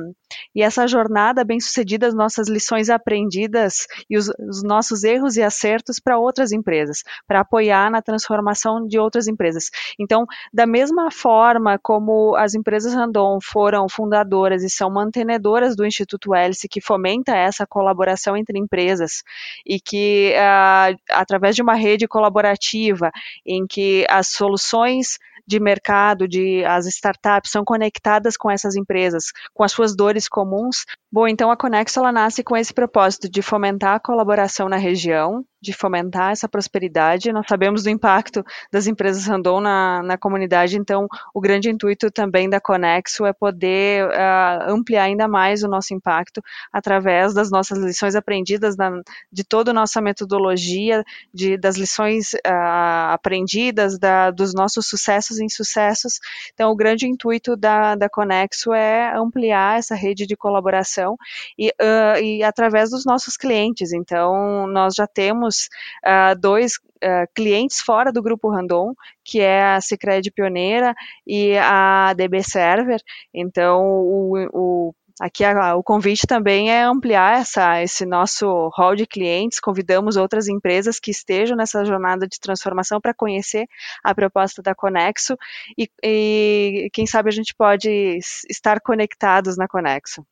e 0.55 0.63
essa 0.63 0.87
jornada 0.87 1.45
bem-sucedida, 1.45 2.07
as 2.07 2.15
nossas 2.15 2.49
lições 2.49 2.91
aprendidas 2.91 3.87
e 4.09 4.17
os, 4.17 4.29
os 4.41 4.63
nossos 4.63 5.05
erros 5.05 5.37
e 5.37 5.43
acertos 5.43 6.01
para 6.01 6.19
outras 6.19 6.53
empresas, 6.53 7.03
para 7.27 7.41
apoiar 7.41 7.91
na 7.91 8.03
transformação 8.03 8.87
de 8.87 8.99
outras 8.99 9.29
empresas. 9.29 9.71
Então, 9.99 10.27
da 10.53 10.67
mesma 10.67 11.11
forma 11.11 11.79
como 11.81 12.35
as 12.37 12.55
empresas 12.55 12.95
Randon 12.95 13.39
foram 13.43 13.89
fundadoras 13.89 14.63
e 14.63 14.71
são 14.71 14.91
mantenedoras 14.91 15.77
do 15.77 15.87
Instituto 15.87 16.35
Hélice, 16.35 16.69
que 16.69 16.81
fomenta 16.81 17.33
essa 17.47 17.67
colaboração 17.67 18.37
entre 18.37 18.59
empresas 18.59 19.23
e 19.65 19.81
que, 19.81 20.35
uh, 20.35 20.99
através 21.11 21.57
de 21.57 21.63
uma 21.63 21.75
rede 21.75 22.07
colaborativa, 22.07 23.11
em 23.45 23.67
que 23.67 24.07
as 24.09 24.29
soluções 24.29 25.19
de 25.47 25.61
mercado, 25.61 26.27
de 26.27 26.65
as 26.65 26.87
startups 26.87 27.51
são 27.51 27.65
conectadas 27.65 28.37
com 28.37 28.51
essas 28.51 28.75
empresas, 28.75 29.33
com 29.55 29.63
as 29.63 29.73
suas 29.73 29.95
dores 29.95 30.29
comuns. 30.29 30.85
Bom, 31.11 31.29
então 31.29 31.51
a 31.51 31.57
Conexo 31.57 32.01
ela 32.01 32.13
nasce 32.13 32.43
com 32.43 32.57
esse 32.57 32.75
propósito 32.75 33.31
de 33.31 33.41
fomentar 33.43 33.95
a 33.95 34.01
colaboração 34.01 34.69
na 34.69 34.77
região, 34.77 35.45
de 35.61 35.73
fomentar 35.73 36.33
essa 36.33 36.49
prosperidade. 36.49 37.33
Nós 37.33 37.47
sabemos 37.49 37.83
do 37.83 37.91
impacto 37.91 38.45
das 38.73 38.87
empresas 38.87 39.27
Randon 39.27 39.61
na, 39.61 40.03
na 40.03 40.19
comunidade, 40.19 40.77
então 40.77 41.07
o 41.35 41.41
grande 41.41 41.71
intuito 41.71 42.11
também 42.11 42.49
da 42.49 42.61
Conexo 42.61 43.25
é 43.25 43.33
poder 43.33 44.07
uh, 44.07 44.71
ampliar 44.71 45.05
ainda 45.05 45.27
mais 45.27 45.63
o 45.63 45.69
nosso 45.69 45.95
impacto 45.95 46.43
através 46.73 47.35
das 47.35 47.51
nossas 47.51 47.79
lições 47.79 48.15
aprendidas, 48.15 48.77
da, 48.77 48.91
de 49.33 49.45
toda 49.45 49.71
a 49.71 49.75
nossa 49.75 50.01
metodologia, 50.01 51.05
de, 51.33 51.57
das 51.57 51.77
lições 51.77 52.35
uh, 52.35 53.13
aprendidas, 53.13 53.99
da, 53.99 54.31
dos 54.31 54.55
nossos 54.55 54.87
sucessos 54.87 55.36
e 55.39 55.45
insucessos. 55.45 56.19
Então, 56.53 56.71
o 56.71 56.77
grande 56.77 57.07
intuito 57.07 57.57
da, 57.57 57.95
da 57.95 58.09
Conexo 58.09 58.73
é 58.73 59.15
ampliar 59.17 59.79
essa 59.79 59.95
rede 59.95 60.27
de 60.27 60.37
colaboração 60.37 61.17
e, 61.59 61.69
uh, 61.69 62.21
e 62.23 62.43
através 62.43 62.91
dos 62.91 63.05
nossos 63.05 63.37
clientes. 63.37 63.93
Então, 63.93 64.67
nós 64.67 64.95
já 64.95 65.07
temos 65.07 65.69
uh, 66.05 66.39
dois 66.39 66.77
uh, 66.77 67.27
clientes 67.35 67.81
fora 67.81 68.13
do 68.13 68.23
grupo 68.23 68.51
Randon, 68.51 68.95
que 69.25 69.41
é 69.41 69.75
a 69.75 69.81
Sicredi 69.81 70.31
Pioneira 70.31 70.95
e 71.27 71.57
a 71.59 72.13
DB 72.15 72.43
Server. 72.43 73.01
Então, 73.33 73.85
o, 73.85 74.49
o 74.53 74.95
Aqui 75.19 75.45
a, 75.45 75.75
o 75.75 75.83
convite 75.83 76.27
também 76.27 76.71
é 76.71 76.83
ampliar 76.83 77.41
essa, 77.41 77.83
esse 77.83 78.05
nosso 78.05 78.69
hall 78.77 78.95
de 78.95 79.07
clientes. 79.07 79.59
Convidamos 79.59 80.17
outras 80.17 80.47
empresas 80.47 81.01
que 81.01 81.11
estejam 81.11 81.57
nessa 81.57 81.85
jornada 81.85 82.27
de 82.29 82.39
transformação 82.39 83.01
para 83.01 83.15
conhecer 83.15 83.67
a 84.05 84.15
proposta 84.15 84.61
da 84.61 84.75
Conexo 84.75 85.37
e, 85.77 85.89
e, 86.05 86.91
quem 86.93 87.07
sabe 87.07 87.31
a 87.31 87.33
gente 87.33 87.55
pode 87.55 88.19
estar 88.51 88.79
conectados 88.81 89.57
na 89.57 89.67
Conexo. 89.67 90.23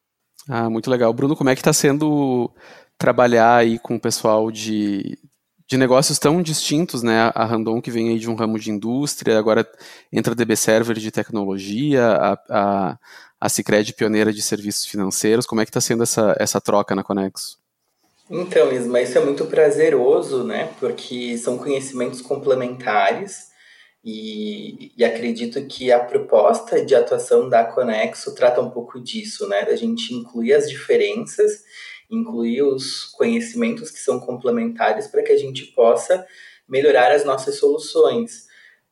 Ah, 0.49 0.69
muito 0.69 0.91
legal. 0.91 1.13
Bruno, 1.15 1.35
como 1.35 1.49
é 1.49 1.55
que 1.55 1.63
está 1.63 1.73
sendo 1.73 2.51
trabalhar 2.99 3.57
aí 3.57 3.79
com 3.79 3.97
o 3.97 4.01
pessoal 4.01 4.51
de, 4.51 5.19
de 5.67 5.79
negócios 5.79 6.19
tão 6.19 6.43
distintos, 6.43 7.03
né? 7.03 7.33
A 7.35 7.45
Randon 7.47 7.81
que 7.81 7.91
vem 7.91 8.11
aí 8.11 8.19
de 8.19 8.29
um 8.29 8.35
ramo 8.35 8.59
de 8.59 8.71
indústria, 8.71 9.39
agora 9.39 9.67
entra 10.13 10.35
a 10.35 10.37
DB 10.37 10.55
Server 10.57 10.97
de 10.99 11.11
tecnologia, 11.11 12.07
a, 12.07 12.39
a, 12.51 12.99
a 13.45 13.49
Cicred 13.51 13.93
pioneira 13.93 14.33
de 14.33 14.41
serviços 14.41 14.87
financeiros. 14.87 15.45
Como 15.45 15.61
é 15.61 15.67
que 15.67 15.69
está 15.69 15.81
sendo 15.81 16.03
essa, 16.03 16.35
essa 16.39 16.63
troca 16.63 16.95
na 16.95 17.05
Conexo? 17.05 17.59
Então, 18.31 18.73
Isma, 18.73 19.03
isso 19.03 19.19
é 19.19 19.21
muito 19.23 19.45
prazeroso, 19.45 20.45
né? 20.45 20.73
Porque 20.81 21.37
são 21.37 21.59
conhecimentos 21.59 22.23
complementares 22.23 23.49
e, 24.03 24.93
e, 24.97 25.05
acredito 25.05 25.63
que 25.67 25.93
a 25.93 26.01
proposta 26.01 26.83
de 26.83 26.95
atuação 26.95 27.47
da 27.51 27.65
Conexo 27.65 28.35
trata 28.35 28.63
um 28.63 28.71
pouco 28.71 28.99
disso, 28.99 29.47
né? 29.47 29.67
Da 29.67 29.77
gente 29.77 30.15
incluir 30.15 30.55
as 30.55 30.67
diferenças 30.71 31.63
incluir 32.11 32.63
os 32.63 33.07
conhecimentos 33.07 33.91
que 33.91 33.99
são 33.99 34.21
complementares 34.21 35.07
para 35.07 35.23
que 35.23 35.33
a 35.33 35.39
gente 35.39 35.67
possa 35.67 36.25
melhorar 36.69 37.13
as 37.13 37.25
nossas 37.25 37.57
soluções. 37.57 38.44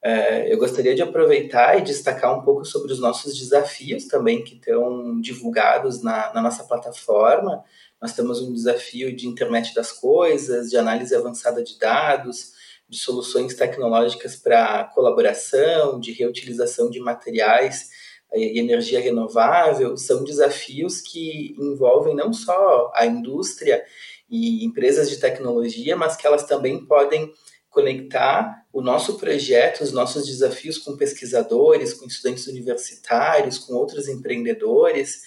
É, 0.04 0.52
eu 0.52 0.58
gostaria 0.58 0.94
de 0.94 1.02
aproveitar 1.02 1.78
e 1.78 1.82
destacar 1.82 2.36
um 2.36 2.42
pouco 2.42 2.64
sobre 2.64 2.92
os 2.92 2.98
nossos 2.98 3.38
desafios 3.38 4.06
também 4.06 4.42
que 4.42 4.54
estão 4.54 5.20
divulgados 5.20 6.02
na, 6.02 6.32
na 6.34 6.42
nossa 6.42 6.64
plataforma. 6.64 7.62
Nós 8.00 8.12
temos 8.12 8.42
um 8.42 8.52
desafio 8.52 9.14
de 9.14 9.28
internet 9.28 9.72
das 9.74 9.92
coisas, 9.92 10.70
de 10.70 10.76
análise 10.76 11.14
avançada 11.14 11.62
de 11.62 11.78
dados, 11.78 12.52
de 12.88 12.98
soluções 12.98 13.54
tecnológicas 13.54 14.34
para 14.34 14.84
colaboração, 14.92 16.00
de 16.00 16.12
reutilização 16.12 16.90
de 16.90 16.98
materiais 16.98 17.88
e 18.34 18.58
energia 18.58 19.00
renovável 19.00 19.96
são 19.96 20.24
desafios 20.24 21.00
que 21.00 21.54
envolvem 21.58 22.14
não 22.14 22.32
só 22.32 22.90
a 22.94 23.04
indústria 23.04 23.84
e 24.28 24.64
empresas 24.64 25.10
de 25.10 25.18
tecnologia, 25.18 25.94
mas 25.96 26.16
que 26.16 26.26
elas 26.26 26.44
também 26.44 26.84
podem 26.84 27.32
conectar 27.72 28.66
o 28.70 28.82
nosso 28.82 29.18
projeto, 29.18 29.82
os 29.82 29.92
nossos 29.92 30.26
desafios 30.26 30.76
com 30.76 30.96
pesquisadores, 30.96 31.94
com 31.94 32.06
estudantes 32.06 32.46
universitários, 32.46 33.58
com 33.58 33.72
outros 33.72 34.08
empreendedores. 34.08 35.22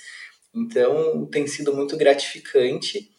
Então, 0.54 1.26
tem 1.26 1.48
sido 1.48 1.76
muito 1.76 1.98
gratificante 1.98 3.10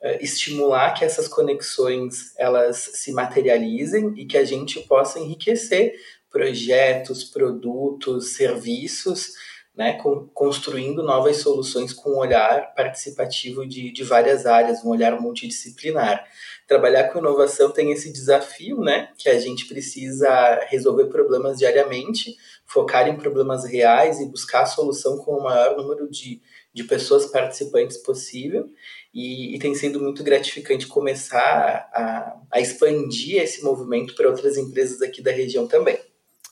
uh, 0.00 0.22
estimular 0.22 0.94
que 0.94 1.04
essas 1.04 1.26
conexões 1.26 2.32
elas 2.38 2.76
se 2.94 3.12
materializem 3.12 4.14
e 4.16 4.24
que 4.24 4.38
a 4.38 4.44
gente 4.44 4.80
possa 4.82 5.18
enriquecer 5.18 5.92
projetos, 6.30 7.24
produtos, 7.24 8.34
serviços, 8.34 9.32
né, 9.76 9.98
construindo 10.32 11.02
novas 11.02 11.36
soluções 11.36 11.92
com 11.92 12.12
um 12.12 12.18
olhar 12.18 12.74
participativo 12.74 13.66
de, 13.66 13.92
de 13.92 14.02
várias 14.02 14.46
áreas, 14.46 14.82
um 14.82 14.88
olhar 14.88 15.20
multidisciplinar. 15.20 16.24
Trabalhar 16.66 17.08
com 17.08 17.18
inovação 17.18 17.70
tem 17.70 17.92
esse 17.92 18.10
desafio, 18.10 18.80
né, 18.80 19.10
que 19.18 19.28
a 19.28 19.38
gente 19.38 19.66
precisa 19.66 20.28
resolver 20.68 21.06
problemas 21.06 21.58
diariamente, 21.58 22.34
focar 22.64 23.06
em 23.06 23.18
problemas 23.18 23.66
reais 23.66 24.18
e 24.18 24.26
buscar 24.30 24.62
a 24.62 24.66
solução 24.66 25.18
com 25.18 25.32
o 25.32 25.42
maior 25.42 25.76
número 25.76 26.10
de, 26.10 26.40
de 26.72 26.84
pessoas 26.84 27.26
participantes 27.26 27.98
possível. 27.98 28.70
E, 29.12 29.54
e, 29.54 29.58
tem 29.58 29.74
sido 29.74 30.00
muito 30.00 30.22
gratificante 30.22 30.86
começar 30.86 31.88
a, 31.92 32.36
a 32.50 32.60
expandir 32.60 33.42
esse 33.42 33.62
movimento 33.62 34.14
para 34.14 34.28
outras 34.28 34.58
empresas 34.58 35.00
aqui 35.00 35.22
da 35.22 35.30
região 35.30 35.66
também. 35.66 35.98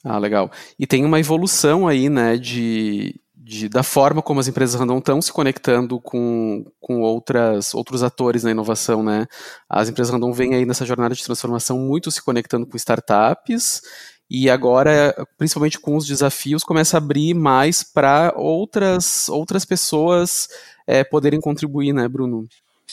Ah, 0.04 0.18
legal. 0.18 0.50
E 0.78 0.87
tem 0.87 1.04
uma 1.04 1.18
evolução 1.18 1.88
aí, 1.88 2.11
né, 2.11 2.37
de, 2.37 3.18
de, 3.34 3.68
da 3.70 3.82
forma 3.82 4.20
como 4.20 4.38
as 4.38 4.46
empresas 4.46 4.78
random 4.78 4.99
estão 4.99 5.23
se 5.23 5.32
conectando 5.32 5.99
com, 5.99 6.64
com 6.78 7.00
outras, 7.00 7.73
outros 7.75 8.02
atores 8.02 8.44
na 8.44 8.50
inovação, 8.50 9.02
né? 9.02 9.26
As 9.68 9.88
empresas 9.88 10.12
random 10.12 10.32
vêm 10.32 10.54
aí 10.54 10.66
nessa 10.66 10.84
jornada 10.84 11.14
de 11.14 11.25
transformação 11.25 11.78
muito 11.78 12.11
se 12.11 12.23
conectando 12.23 12.66
com 12.66 12.76
startups 12.76 13.80
e 14.30 14.49
agora, 14.49 15.14
principalmente 15.37 15.78
com 15.78 15.96
os 15.96 16.06
desafios, 16.06 16.64
começa 16.64 16.96
a 16.96 16.99
abrir 16.99 17.34
mais 17.34 17.82
para 17.82 18.32
outras, 18.37 19.28
outras 19.28 19.64
pessoas 19.64 20.49
é, 20.87 21.04
poderem 21.04 21.40
contribuir, 21.40 21.92
né, 21.92 22.08
Bruno? 22.08 22.46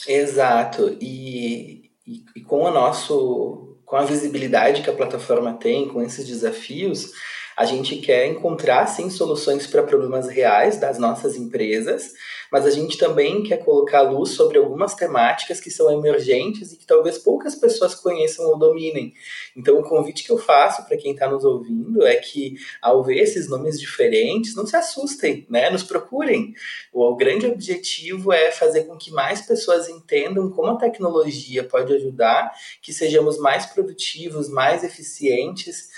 Exato. 0.06 0.96
E, 1.00 1.90
e, 2.06 2.24
e 2.36 2.40
com 2.42 2.62
o 2.62 2.70
nosso 2.70 3.71
com 3.92 3.98
a 3.98 4.06
visibilidade 4.06 4.80
que 4.80 4.88
a 4.88 4.94
plataforma 4.94 5.52
tem, 5.52 5.86
com 5.86 6.00
esses 6.00 6.26
desafios, 6.26 7.12
a 7.56 7.64
gente 7.64 7.96
quer 7.96 8.26
encontrar, 8.26 8.86
sim, 8.86 9.10
soluções 9.10 9.66
para 9.66 9.82
problemas 9.82 10.28
reais 10.28 10.78
das 10.78 10.98
nossas 10.98 11.36
empresas, 11.36 12.12
mas 12.52 12.66
a 12.66 12.70
gente 12.70 12.98
também 12.98 13.42
quer 13.42 13.64
colocar 13.64 14.02
luz 14.02 14.30
sobre 14.30 14.58
algumas 14.58 14.94
temáticas 14.94 15.58
que 15.58 15.70
são 15.70 15.90
emergentes 15.90 16.70
e 16.70 16.76
que 16.76 16.86
talvez 16.86 17.16
poucas 17.16 17.54
pessoas 17.54 17.94
conheçam 17.94 18.44
ou 18.44 18.58
dominem. 18.58 19.14
Então, 19.56 19.78
o 19.78 19.82
convite 19.82 20.22
que 20.22 20.30
eu 20.30 20.36
faço 20.36 20.84
para 20.86 20.98
quem 20.98 21.12
está 21.12 21.26
nos 21.30 21.44
ouvindo 21.44 22.06
é 22.06 22.16
que, 22.16 22.56
ao 22.82 23.02
ver 23.02 23.18
esses 23.22 23.48
nomes 23.48 23.80
diferentes, 23.80 24.54
não 24.54 24.66
se 24.66 24.76
assustem, 24.76 25.46
né? 25.48 25.70
Nos 25.70 25.82
procurem. 25.82 26.54
O, 26.92 27.12
o 27.12 27.16
grande 27.16 27.46
objetivo 27.46 28.32
é 28.32 28.50
fazer 28.50 28.84
com 28.84 28.98
que 28.98 29.10
mais 29.10 29.40
pessoas 29.40 29.88
entendam 29.88 30.50
como 30.50 30.72
a 30.72 30.76
tecnologia 30.76 31.64
pode 31.64 31.94
ajudar, 31.94 32.52
que 32.82 32.92
sejamos 32.92 33.38
mais 33.38 33.64
produtivos, 33.64 34.50
mais 34.50 34.84
eficientes 34.84 35.88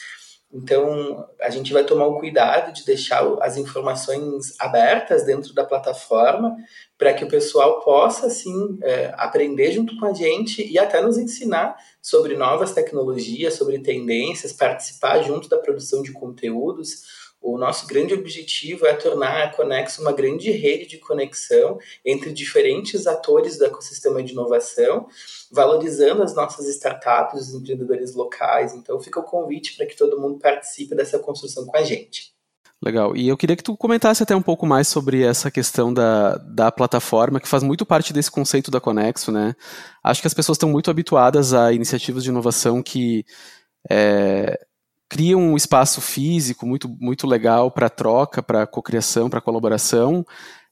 então, 0.52 1.28
a 1.40 1.50
gente 1.50 1.72
vai 1.72 1.84
tomar 1.84 2.06
o 2.06 2.20
cuidado 2.20 2.72
de 2.72 2.84
deixar 2.84 3.26
as 3.40 3.56
informações 3.56 4.54
abertas 4.60 5.24
dentro 5.24 5.52
da 5.52 5.64
plataforma 5.64 6.56
para 6.96 7.12
que 7.12 7.24
o 7.24 7.28
pessoal 7.28 7.80
possa, 7.80 8.26
assim, 8.26 8.78
é, 8.82 9.12
aprender 9.16 9.72
junto 9.72 9.96
com 9.98 10.06
a 10.06 10.12
gente 10.12 10.64
e 10.64 10.78
até 10.78 11.02
nos 11.02 11.18
ensinar 11.18 11.76
sobre 12.00 12.36
novas 12.36 12.72
tecnologias, 12.72 13.54
sobre 13.54 13.80
tendências, 13.80 14.52
participar 14.52 15.22
junto 15.22 15.48
da 15.48 15.58
produção 15.58 16.02
de 16.02 16.12
conteúdos. 16.12 17.23
O 17.44 17.58
nosso 17.58 17.86
grande 17.86 18.14
objetivo 18.14 18.86
é 18.86 18.94
tornar 18.94 19.42
a 19.42 19.50
Conexo 19.50 20.00
uma 20.00 20.12
grande 20.12 20.50
rede 20.50 20.86
de 20.86 20.96
conexão 20.96 21.78
entre 22.02 22.32
diferentes 22.32 23.06
atores 23.06 23.58
do 23.58 23.66
ecossistema 23.66 24.22
de 24.22 24.32
inovação, 24.32 25.06
valorizando 25.52 26.22
as 26.22 26.34
nossas 26.34 26.66
startups, 26.68 27.48
os 27.48 27.54
empreendedores 27.54 28.14
locais. 28.14 28.72
Então, 28.72 28.98
fica 28.98 29.20
o 29.20 29.24
convite 29.24 29.76
para 29.76 29.84
que 29.84 29.94
todo 29.94 30.18
mundo 30.18 30.38
participe 30.38 30.94
dessa 30.94 31.18
construção 31.18 31.66
com 31.66 31.76
a 31.76 31.82
gente. 31.82 32.32
Legal. 32.82 33.14
E 33.14 33.28
eu 33.28 33.36
queria 33.36 33.56
que 33.56 33.62
tu 33.62 33.76
comentasse 33.76 34.22
até 34.22 34.34
um 34.34 34.42
pouco 34.42 34.64
mais 34.64 34.88
sobre 34.88 35.22
essa 35.22 35.50
questão 35.50 35.92
da, 35.92 36.38
da 36.38 36.72
plataforma, 36.72 37.40
que 37.40 37.48
faz 37.48 37.62
muito 37.62 37.84
parte 37.84 38.12
desse 38.12 38.30
conceito 38.30 38.70
da 38.70 38.80
Conexo, 38.80 39.30
né? 39.30 39.54
Acho 40.02 40.22
que 40.22 40.26
as 40.26 40.34
pessoas 40.34 40.56
estão 40.56 40.70
muito 40.70 40.90
habituadas 40.90 41.52
a 41.52 41.74
iniciativas 41.74 42.24
de 42.24 42.30
inovação 42.30 42.82
que 42.82 43.24
é, 43.90 44.58
cria 45.14 45.38
um 45.38 45.54
espaço 45.54 46.00
físico 46.00 46.66
muito, 46.66 46.88
muito 46.88 47.24
legal 47.24 47.70
para 47.70 47.88
troca, 47.88 48.42
para 48.42 48.66
cocriação, 48.66 49.30
para 49.30 49.40
colaboração. 49.40 50.26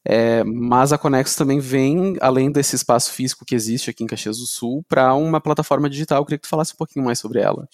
É, 0.05 0.43
mas 0.43 0.93
a 0.93 0.99
Conexo 0.99 1.39
também 1.39 1.61
vem, 1.61 2.17
além 2.21 2.51
desse 2.51 2.75
espaço 2.75 3.13
físico 3.13 3.45
que 3.45 3.55
existe 3.55 3.89
aqui 3.89 4.03
em 4.03 4.07
Caxias 4.09 4.39
do 4.39 4.47
Sul, 4.47 4.85
para 4.89 5.15
uma 5.15 5.41
plataforma 5.41 5.89
digital. 5.89 6.19
Eu 6.19 6.25
queria 6.25 6.39
que 6.39 6.43
tu 6.43 6.49
falasse 6.49 6.75
um 6.75 6.77
pouquinho 6.77 7.05
mais 7.05 7.21
sobre 7.21 7.39
ela. 7.39 7.69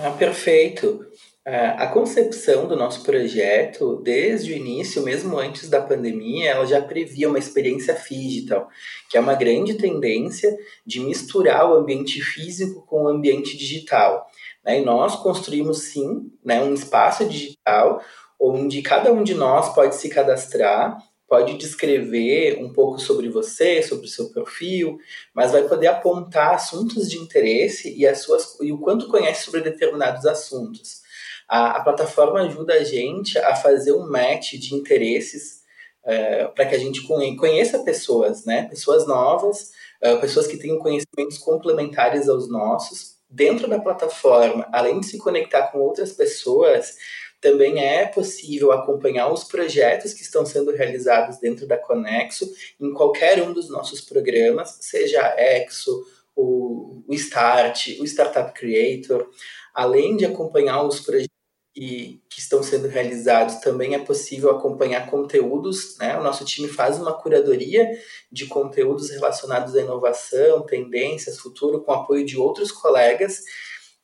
Ah, 0.00 0.10
perfeito. 0.10 1.04
É, 1.44 1.70
a 1.70 1.88
concepção 1.88 2.68
do 2.68 2.76
nosso 2.76 3.02
projeto, 3.02 4.00
desde 4.04 4.52
o 4.52 4.56
início, 4.56 5.02
mesmo 5.02 5.36
antes 5.36 5.68
da 5.68 5.82
pandemia, 5.82 6.52
ela 6.52 6.64
já 6.64 6.80
previa 6.80 7.28
uma 7.28 7.38
experiência 7.40 8.00
digital, 8.08 8.68
que 9.10 9.16
é 9.16 9.20
uma 9.20 9.34
grande 9.34 9.74
tendência 9.74 10.56
de 10.86 11.00
misturar 11.00 11.68
o 11.68 11.74
ambiente 11.74 12.20
físico 12.20 12.86
com 12.86 13.02
o 13.02 13.08
ambiente 13.08 13.56
digital. 13.56 14.30
Né? 14.64 14.80
E 14.80 14.84
nós 14.84 15.16
construímos 15.16 15.84
sim 15.84 16.30
né, 16.44 16.62
um 16.62 16.74
espaço 16.74 17.24
digital 17.28 18.02
onde 18.40 18.82
cada 18.82 19.12
um 19.12 19.22
de 19.22 19.34
nós 19.34 19.72
pode 19.72 19.94
se 19.94 20.08
cadastrar, 20.08 20.98
pode 21.28 21.56
descrever 21.56 22.58
um 22.62 22.72
pouco 22.72 22.98
sobre 22.98 23.28
você, 23.28 23.82
sobre 23.82 24.06
o 24.06 24.08
seu 24.08 24.30
perfil, 24.30 24.98
mas 25.32 25.52
vai 25.52 25.62
poder 25.62 25.86
apontar 25.86 26.54
assuntos 26.54 27.08
de 27.08 27.18
interesse 27.18 27.96
e, 27.96 28.06
as 28.06 28.18
suas, 28.18 28.58
e 28.60 28.72
o 28.72 28.78
quanto 28.78 29.08
conhece 29.08 29.44
sobre 29.44 29.60
determinados 29.60 30.26
assuntos. 30.26 31.02
A, 31.48 31.78
a 31.78 31.80
plataforma 31.84 32.40
ajuda 32.40 32.74
a 32.74 32.84
gente 32.84 33.38
a 33.38 33.54
fazer 33.54 33.92
um 33.92 34.10
match 34.10 34.54
de 34.54 34.74
interesses 34.74 35.62
é, 36.04 36.46
para 36.48 36.66
que 36.66 36.74
a 36.74 36.78
gente 36.78 37.02
conheça 37.02 37.78
pessoas, 37.78 38.44
né? 38.44 38.64
pessoas 38.68 39.06
novas, 39.06 39.70
é, 40.00 40.16
pessoas 40.16 40.46
que 40.46 40.56
tenham 40.56 40.78
conhecimentos 40.78 41.38
complementares 41.38 42.28
aos 42.28 42.48
nossos, 42.50 43.16
dentro 43.32 43.66
da 43.66 43.80
plataforma, 43.80 44.68
além 44.70 45.00
de 45.00 45.06
se 45.06 45.18
conectar 45.18 45.68
com 45.68 45.78
outras 45.78 46.12
pessoas, 46.12 46.96
também 47.40 47.82
é 47.82 48.06
possível 48.06 48.70
acompanhar 48.70 49.32
os 49.32 49.42
projetos 49.42 50.12
que 50.12 50.22
estão 50.22 50.46
sendo 50.46 50.70
realizados 50.70 51.38
dentro 51.38 51.66
da 51.66 51.76
Conexo 51.76 52.48
em 52.80 52.92
qualquer 52.92 53.42
um 53.42 53.52
dos 53.52 53.68
nossos 53.68 54.00
programas, 54.00 54.78
seja 54.80 55.20
a 55.20 55.40
Exo, 55.40 56.06
o, 56.36 57.02
Start, 57.10 57.88
o 57.98 58.04
Startup 58.04 58.52
Creator, 58.52 59.28
além 59.74 60.16
de 60.16 60.24
acompanhar 60.24 60.84
os 60.84 61.00
projetos 61.00 61.41
que, 61.74 62.22
que 62.28 62.38
estão 62.38 62.62
sendo 62.62 62.86
realizados, 62.86 63.56
também 63.56 63.94
é 63.94 63.98
possível 63.98 64.50
acompanhar 64.50 65.10
conteúdos. 65.10 65.96
Né? 65.98 66.18
O 66.18 66.22
nosso 66.22 66.44
time 66.44 66.68
faz 66.68 66.98
uma 66.98 67.12
curadoria 67.12 67.90
de 68.30 68.46
conteúdos 68.46 69.10
relacionados 69.10 69.74
à 69.74 69.80
inovação, 69.80 70.62
tendências, 70.62 71.38
futuro, 71.38 71.80
com 71.80 71.92
apoio 71.92 72.26
de 72.26 72.36
outros 72.36 72.70
colegas, 72.70 73.42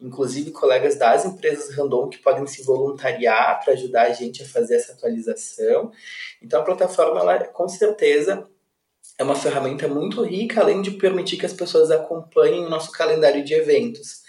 inclusive 0.00 0.50
colegas 0.50 0.96
das 0.96 1.26
empresas 1.26 1.74
Randon 1.74 2.08
que 2.08 2.18
podem 2.18 2.46
se 2.46 2.62
voluntariar 2.62 3.62
para 3.62 3.74
ajudar 3.74 4.02
a 4.02 4.12
gente 4.12 4.42
a 4.42 4.48
fazer 4.48 4.76
essa 4.76 4.92
atualização. 4.92 5.92
Então, 6.42 6.60
a 6.60 6.64
plataforma, 6.64 7.20
ela, 7.20 7.44
com 7.48 7.68
certeza, 7.68 8.48
é 9.18 9.24
uma 9.24 9.34
ferramenta 9.34 9.86
muito 9.88 10.22
rica, 10.22 10.60
além 10.60 10.80
de 10.80 10.92
permitir 10.92 11.36
que 11.36 11.46
as 11.46 11.52
pessoas 11.52 11.90
acompanhem 11.90 12.64
o 12.64 12.70
nosso 12.70 12.92
calendário 12.92 13.44
de 13.44 13.52
eventos. 13.52 14.22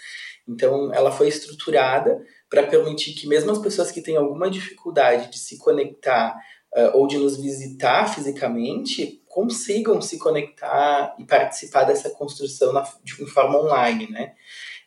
Então, 0.46 0.92
ela 0.92 1.12
foi 1.12 1.28
estruturada 1.28 2.20
para 2.50 2.66
permitir 2.66 3.14
que 3.14 3.28
mesmo 3.28 3.52
as 3.52 3.58
pessoas 3.58 3.92
que 3.92 4.02
têm 4.02 4.16
alguma 4.16 4.50
dificuldade 4.50 5.30
de 5.30 5.38
se 5.38 5.56
conectar 5.56 6.36
uh, 6.76 6.98
ou 6.98 7.06
de 7.06 7.16
nos 7.16 7.36
visitar 7.36 8.12
fisicamente 8.12 9.22
consigam 9.28 10.02
se 10.02 10.18
conectar 10.18 11.14
e 11.16 11.24
participar 11.24 11.84
dessa 11.84 12.10
construção 12.10 12.72
na, 12.72 12.82
de 13.04 13.14
forma 13.26 13.60
online, 13.60 14.10
né? 14.10 14.34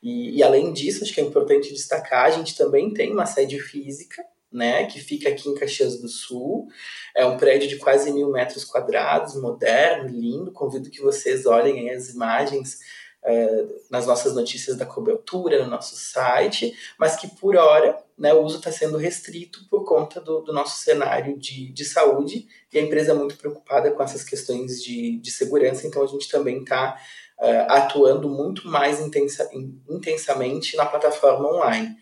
E, 0.03 0.37
e, 0.37 0.43
além 0.43 0.73
disso, 0.73 1.01
acho 1.01 1.13
que 1.13 1.21
é 1.21 1.23
importante 1.23 1.71
destacar, 1.71 2.25
a 2.25 2.31
gente 2.31 2.57
também 2.57 2.93
tem 2.93 3.13
uma 3.13 3.25
sede 3.25 3.57
física, 3.57 4.21
né, 4.51 4.85
que 4.85 4.99
fica 4.99 5.29
aqui 5.29 5.47
em 5.49 5.55
Caxias 5.55 5.97
do 5.99 6.09
Sul. 6.09 6.67
É 7.15 7.25
um 7.25 7.37
prédio 7.37 7.69
de 7.69 7.77
quase 7.77 8.11
mil 8.11 8.29
metros 8.29 8.65
quadrados, 8.65 9.35
moderno, 9.41 10.09
lindo. 10.09 10.51
Convido 10.51 10.91
que 10.91 11.01
vocês 11.01 11.45
olhem 11.45 11.89
as 11.89 12.09
imagens 12.09 12.79
é, 13.25 13.65
nas 13.89 14.05
nossas 14.05 14.35
notícias 14.35 14.75
da 14.75 14.85
cobertura, 14.85 15.63
no 15.63 15.69
nosso 15.69 15.95
site, 15.95 16.77
mas 16.97 17.15
que 17.15 17.27
por 17.27 17.55
hora 17.55 17.97
né, 18.17 18.33
o 18.33 18.43
uso 18.43 18.57
está 18.57 18.71
sendo 18.71 18.97
restrito 18.97 19.65
por 19.69 19.85
conta 19.85 20.19
do, 20.19 20.41
do, 20.41 20.53
nosso 20.53 20.83
cenário 20.83 21.37
de, 21.37 21.71
de 21.71 21.85
saúde 21.85 22.47
e 22.71 22.77
a 22.77 22.81
empresa 22.81 23.11
é 23.11 23.15
muito 23.15 23.37
preocupada 23.37 23.91
com 23.91 24.03
essas 24.03 24.23
questões 24.23 24.83
de, 24.83 25.17
de 25.19 25.31
segurança, 25.31 25.87
então 25.87 26.03
a 26.03 26.07
gente 26.07 26.29
também 26.29 26.59
está 26.59 26.99
é, 27.39 27.65
atuando 27.69 28.29
muito 28.29 28.67
mais 28.67 28.99
intensa, 28.99 29.49
intensamente 29.89 30.75
na 30.75 30.85
plataforma 30.85 31.49
online. 31.49 31.95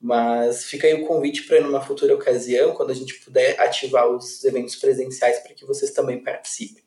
Mas 0.00 0.64
fica 0.64 0.86
aí 0.86 0.94
o 0.94 1.06
convite 1.06 1.42
para 1.42 1.60
numa 1.60 1.82
futura 1.82 2.14
ocasião, 2.14 2.72
quando 2.72 2.90
a 2.90 2.94
gente 2.94 3.20
puder 3.20 3.60
ativar 3.60 4.08
os 4.08 4.42
eventos 4.44 4.74
presenciais 4.76 5.40
para 5.40 5.52
que 5.52 5.66
vocês 5.66 5.90
também 5.90 6.22
participem. 6.22 6.82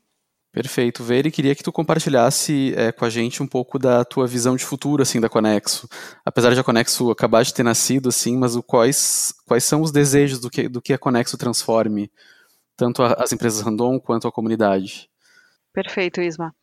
Perfeito, 0.54 1.02
Veri, 1.02 1.32
queria 1.32 1.52
que 1.52 1.64
tu 1.64 1.72
compartilhasse 1.72 2.72
é, 2.76 2.92
com 2.92 3.04
a 3.04 3.10
gente 3.10 3.42
um 3.42 3.46
pouco 3.46 3.76
da 3.76 4.04
tua 4.04 4.24
visão 4.24 4.54
de 4.54 4.64
futuro, 4.64 5.02
assim, 5.02 5.20
da 5.20 5.28
Conexo. 5.28 5.88
Apesar 6.24 6.54
de 6.54 6.60
a 6.60 6.62
Conexo 6.62 7.10
acabar 7.10 7.42
de 7.42 7.52
ter 7.52 7.64
nascido, 7.64 8.08
assim, 8.08 8.36
mas 8.36 8.54
o, 8.54 8.62
quais, 8.62 9.34
quais 9.48 9.64
são 9.64 9.82
os 9.82 9.90
desejos 9.90 10.38
do 10.38 10.48
que, 10.48 10.68
do 10.68 10.80
que 10.80 10.92
a 10.92 10.98
Conexo 10.98 11.36
transforme, 11.36 12.08
tanto 12.76 13.02
a, 13.02 13.14
as 13.14 13.32
empresas 13.32 13.62
random 13.62 13.98
quanto 13.98 14.28
a 14.28 14.32
comunidade? 14.32 15.10
Perfeito, 15.72 16.22
Isma. 16.22 16.54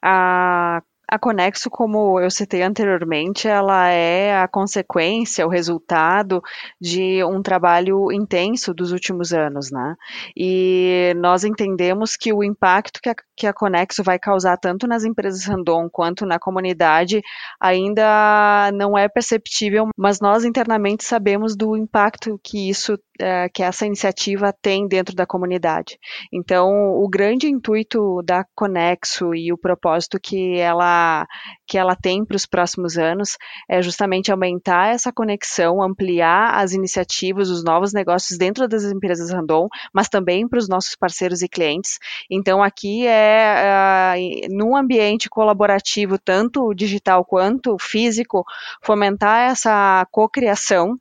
A 0.00 0.80
a 1.08 1.18
Conexo, 1.18 1.68
como 1.68 2.18
eu 2.20 2.30
citei 2.30 2.62
anteriormente, 2.62 3.46
ela 3.46 3.88
é 3.88 4.36
a 4.36 4.48
consequência, 4.48 5.46
o 5.46 5.50
resultado 5.50 6.42
de 6.80 7.22
um 7.24 7.42
trabalho 7.42 8.10
intenso 8.10 8.72
dos 8.72 8.92
últimos 8.92 9.32
anos, 9.32 9.70
né? 9.70 9.94
E 10.36 11.12
nós 11.16 11.44
entendemos 11.44 12.16
que 12.16 12.32
o 12.32 12.42
impacto 12.42 13.00
que 13.02 13.10
a, 13.10 13.14
que 13.36 13.46
a 13.46 13.52
Conexo 13.52 14.02
vai 14.02 14.18
causar 14.18 14.56
tanto 14.56 14.86
nas 14.86 15.04
empresas 15.04 15.44
random 15.44 15.88
quanto 15.90 16.24
na 16.24 16.38
comunidade 16.38 17.22
ainda 17.60 18.70
não 18.72 18.96
é 18.96 19.08
perceptível, 19.08 19.88
mas 19.96 20.20
nós 20.20 20.44
internamente 20.44 21.04
sabemos 21.04 21.54
do 21.54 21.76
impacto 21.76 22.40
que 22.42 22.70
isso 22.70 22.98
é, 23.22 23.48
que 23.48 23.62
essa 23.62 23.86
iniciativa 23.86 24.52
tem 24.60 24.88
dentro 24.88 25.14
da 25.14 25.24
comunidade. 25.24 25.96
Então, 26.32 26.68
o 26.96 27.08
grande 27.08 27.48
intuito 27.48 28.20
da 28.24 28.44
Conexo 28.54 29.32
e 29.32 29.52
o 29.52 29.56
propósito 29.56 30.18
que 30.20 30.58
ela, 30.58 31.24
que 31.66 31.78
ela 31.78 31.94
tem 31.94 32.24
para 32.24 32.36
os 32.36 32.46
próximos 32.46 32.98
anos 32.98 33.38
é 33.70 33.80
justamente 33.80 34.32
aumentar 34.32 34.88
essa 34.88 35.12
conexão, 35.12 35.80
ampliar 35.80 36.54
as 36.54 36.72
iniciativas, 36.72 37.48
os 37.48 37.62
novos 37.62 37.92
negócios 37.92 38.36
dentro 38.36 38.66
das 38.66 38.82
empresas 38.84 39.30
Randon, 39.30 39.68
mas 39.94 40.08
também 40.08 40.48
para 40.48 40.58
os 40.58 40.68
nossos 40.68 40.96
parceiros 40.96 41.42
e 41.42 41.48
clientes. 41.48 41.98
Então, 42.28 42.60
aqui 42.60 43.06
é, 43.06 44.16
é 44.16 44.48
num 44.50 44.76
ambiente 44.76 45.30
colaborativo, 45.30 46.18
tanto 46.18 46.74
digital 46.74 47.24
quanto 47.24 47.76
físico, 47.78 48.44
fomentar 48.82 49.50
essa 49.50 50.04
cocriação 50.10 50.98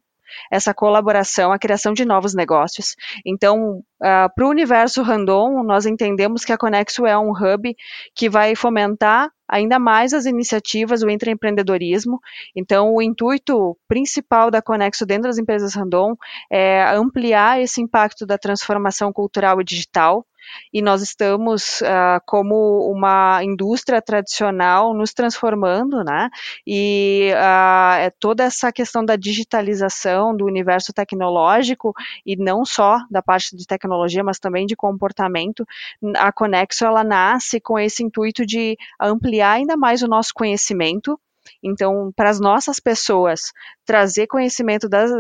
essa 0.51 0.73
colaboração, 0.73 1.51
a 1.51 1.59
criação 1.59 1.93
de 1.93 2.05
novos 2.05 2.33
negócios. 2.33 2.95
Então, 3.25 3.79
uh, 4.01 4.33
para 4.35 4.45
o 4.45 4.49
universo 4.49 5.01
random, 5.01 5.63
nós 5.63 5.85
entendemos 5.85 6.43
que 6.43 6.53
a 6.53 6.57
Conexo 6.57 7.05
é 7.05 7.17
um 7.17 7.31
hub 7.31 7.75
que 8.15 8.29
vai 8.29 8.55
fomentar 8.55 9.29
ainda 9.51 9.77
mais 9.77 10.13
as 10.13 10.25
iniciativas, 10.25 11.03
o 11.03 11.09
empreendedorismo. 11.09 12.21
Então, 12.55 12.93
o 12.95 13.01
intuito 13.01 13.77
principal 13.85 14.49
da 14.49 14.61
Conexo 14.61 15.05
dentro 15.05 15.23
das 15.23 15.37
empresas 15.37 15.75
random 15.75 16.15
é 16.49 16.83
ampliar 16.93 17.59
esse 17.59 17.81
impacto 17.81 18.25
da 18.25 18.37
transformação 18.37 19.11
cultural 19.11 19.59
e 19.59 19.65
digital, 19.65 20.25
e 20.73 20.82
nós 20.82 21.01
estamos 21.01 21.82
uh, 21.82 22.21
como 22.25 22.89
uma 22.91 23.43
indústria 23.43 24.01
tradicional 24.01 24.93
nos 24.93 25.13
transformando, 25.13 26.04
né? 26.04 26.30
E 26.65 27.32
uh, 27.34 28.12
toda 28.19 28.43
essa 28.43 28.71
questão 28.71 29.04
da 29.04 29.15
digitalização 29.15 30.36
do 30.36 30.45
universo 30.45 30.93
tecnológico 30.93 31.93
e 32.25 32.36
não 32.36 32.65
só 32.65 32.99
da 33.10 33.21
parte 33.21 33.56
de 33.56 33.65
tecnologia, 33.65 34.23
mas 34.23 34.39
também 34.39 34.65
de 34.65 34.75
comportamento, 34.75 35.65
a 36.17 36.32
Conexo 36.32 36.86
ela 36.86 37.04
nasce 37.04 37.60
com 37.60 37.77
esse 37.77 38.04
intuito 38.04 38.45
de 38.45 38.77
ampliar 38.99 39.54
ainda 39.54 39.75
mais 39.77 40.01
o 40.01 40.08
nosso 40.08 40.34
conhecimento 40.34 41.19
Então, 41.63 42.12
para 42.15 42.30
as 42.30 42.39
nossas 42.39 42.80
pessoas, 42.80 43.51
trazer 43.86 44.27
conhecimento 44.27 44.88
das, 44.88 45.12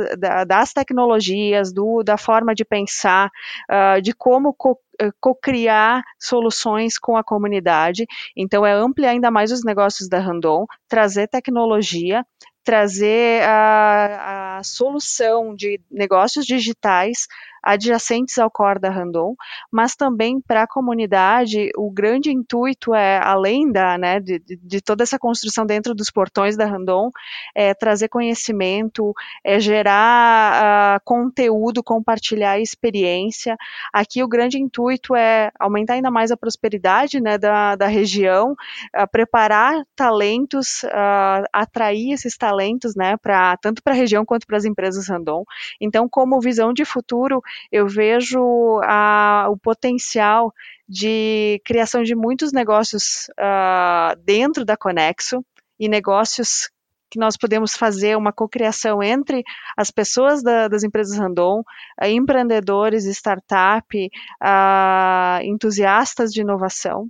das 0.47 0.73
tecnologias, 0.73 1.73
do, 1.73 2.03
da 2.03 2.17
forma 2.17 2.53
de 2.53 2.65
pensar, 2.65 3.29
uh, 3.69 4.01
de 4.01 4.13
como 4.13 4.55
eh, 4.99 5.09
co-criar 5.19 6.03
soluções 6.19 6.97
com 6.97 7.17
a 7.17 7.23
comunidade. 7.23 8.05
Então, 8.35 8.65
é 8.65 8.73
ampliar 8.73 9.11
ainda 9.11 9.31
mais 9.31 9.51
os 9.51 9.63
negócios 9.63 10.07
da 10.07 10.19
Randon, 10.19 10.65
trazer 10.87 11.27
tecnologia, 11.27 12.25
trazer 12.63 13.43
a, 13.43 14.57
a 14.57 14.63
solução 14.63 15.55
de 15.55 15.81
negócios 15.89 16.45
digitais 16.45 17.25
adjacentes 17.61 18.37
ao 18.37 18.49
core 18.49 18.79
da 18.79 18.89
Randon, 18.89 19.35
mas 19.71 19.95
também 19.95 20.41
para 20.41 20.63
a 20.63 20.67
comunidade, 20.67 21.69
o 21.77 21.91
grande 21.91 22.31
intuito 22.31 22.93
é, 22.93 23.19
além 23.23 23.71
da, 23.71 23.97
né, 23.97 24.19
de, 24.19 24.39
de, 24.39 24.81
toda 24.81 25.03
essa 25.03 25.19
construção 25.19 25.65
dentro 25.65 25.93
dos 25.93 26.09
portões 26.09 26.57
da 26.57 26.65
Randon, 26.65 27.11
é 27.55 27.73
trazer 27.73 28.07
conhecimento, 28.07 29.13
é 29.43 29.59
gerar 29.59 30.97
uh, 30.97 31.01
conteúdo, 31.03 31.83
compartilhar 31.83 32.59
experiência. 32.59 33.55
Aqui 33.93 34.23
o 34.23 34.27
grande 34.27 34.59
intuito 34.59 35.15
é 35.15 35.51
aumentar 35.59 35.93
ainda 35.93 36.11
mais 36.11 36.31
a 36.31 36.37
prosperidade 36.37 37.21
né, 37.21 37.37
da, 37.37 37.75
da 37.75 37.87
região, 37.87 38.51
uh, 38.51 39.07
preparar 39.11 39.83
talentos, 39.95 40.83
uh, 40.83 41.45
atrair 41.53 42.13
esses 42.13 42.37
talentos 42.37 42.95
né, 42.95 43.17
pra, 43.17 43.55
tanto 43.57 43.83
para 43.83 43.93
a 43.93 43.95
região 43.95 44.25
quanto 44.25 44.47
para 44.47 44.57
as 44.57 44.65
empresas 44.65 45.07
Randon. 45.07 45.43
Então, 45.79 46.07
como 46.09 46.39
visão 46.41 46.73
de 46.73 46.85
futuro, 46.85 47.41
eu 47.71 47.87
vejo 47.87 48.79
a, 48.83 49.47
o 49.49 49.57
potencial 49.57 50.53
de 50.87 51.61
criação 51.65 52.03
de 52.03 52.15
muitos 52.15 52.51
negócios 52.51 53.27
uh, 53.39 54.19
dentro 54.23 54.65
da 54.65 54.75
Conexo 54.75 55.43
e 55.79 55.87
negócios 55.87 56.69
que 57.11 57.19
nós 57.19 57.35
podemos 57.35 57.75
fazer 57.75 58.17
uma 58.17 58.31
cocriação 58.31 59.03
entre 59.03 59.43
as 59.75 59.91
pessoas 59.91 60.41
da, 60.41 60.69
das 60.69 60.83
empresas 60.83 61.17
Randon, 61.17 61.59
uh, 61.59 62.05
empreendedores, 62.05 63.05
startup, 63.05 63.85
uh, 63.97 65.43
entusiastas 65.43 66.31
de 66.31 66.41
inovação, 66.41 67.09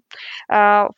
uh, 0.49 0.93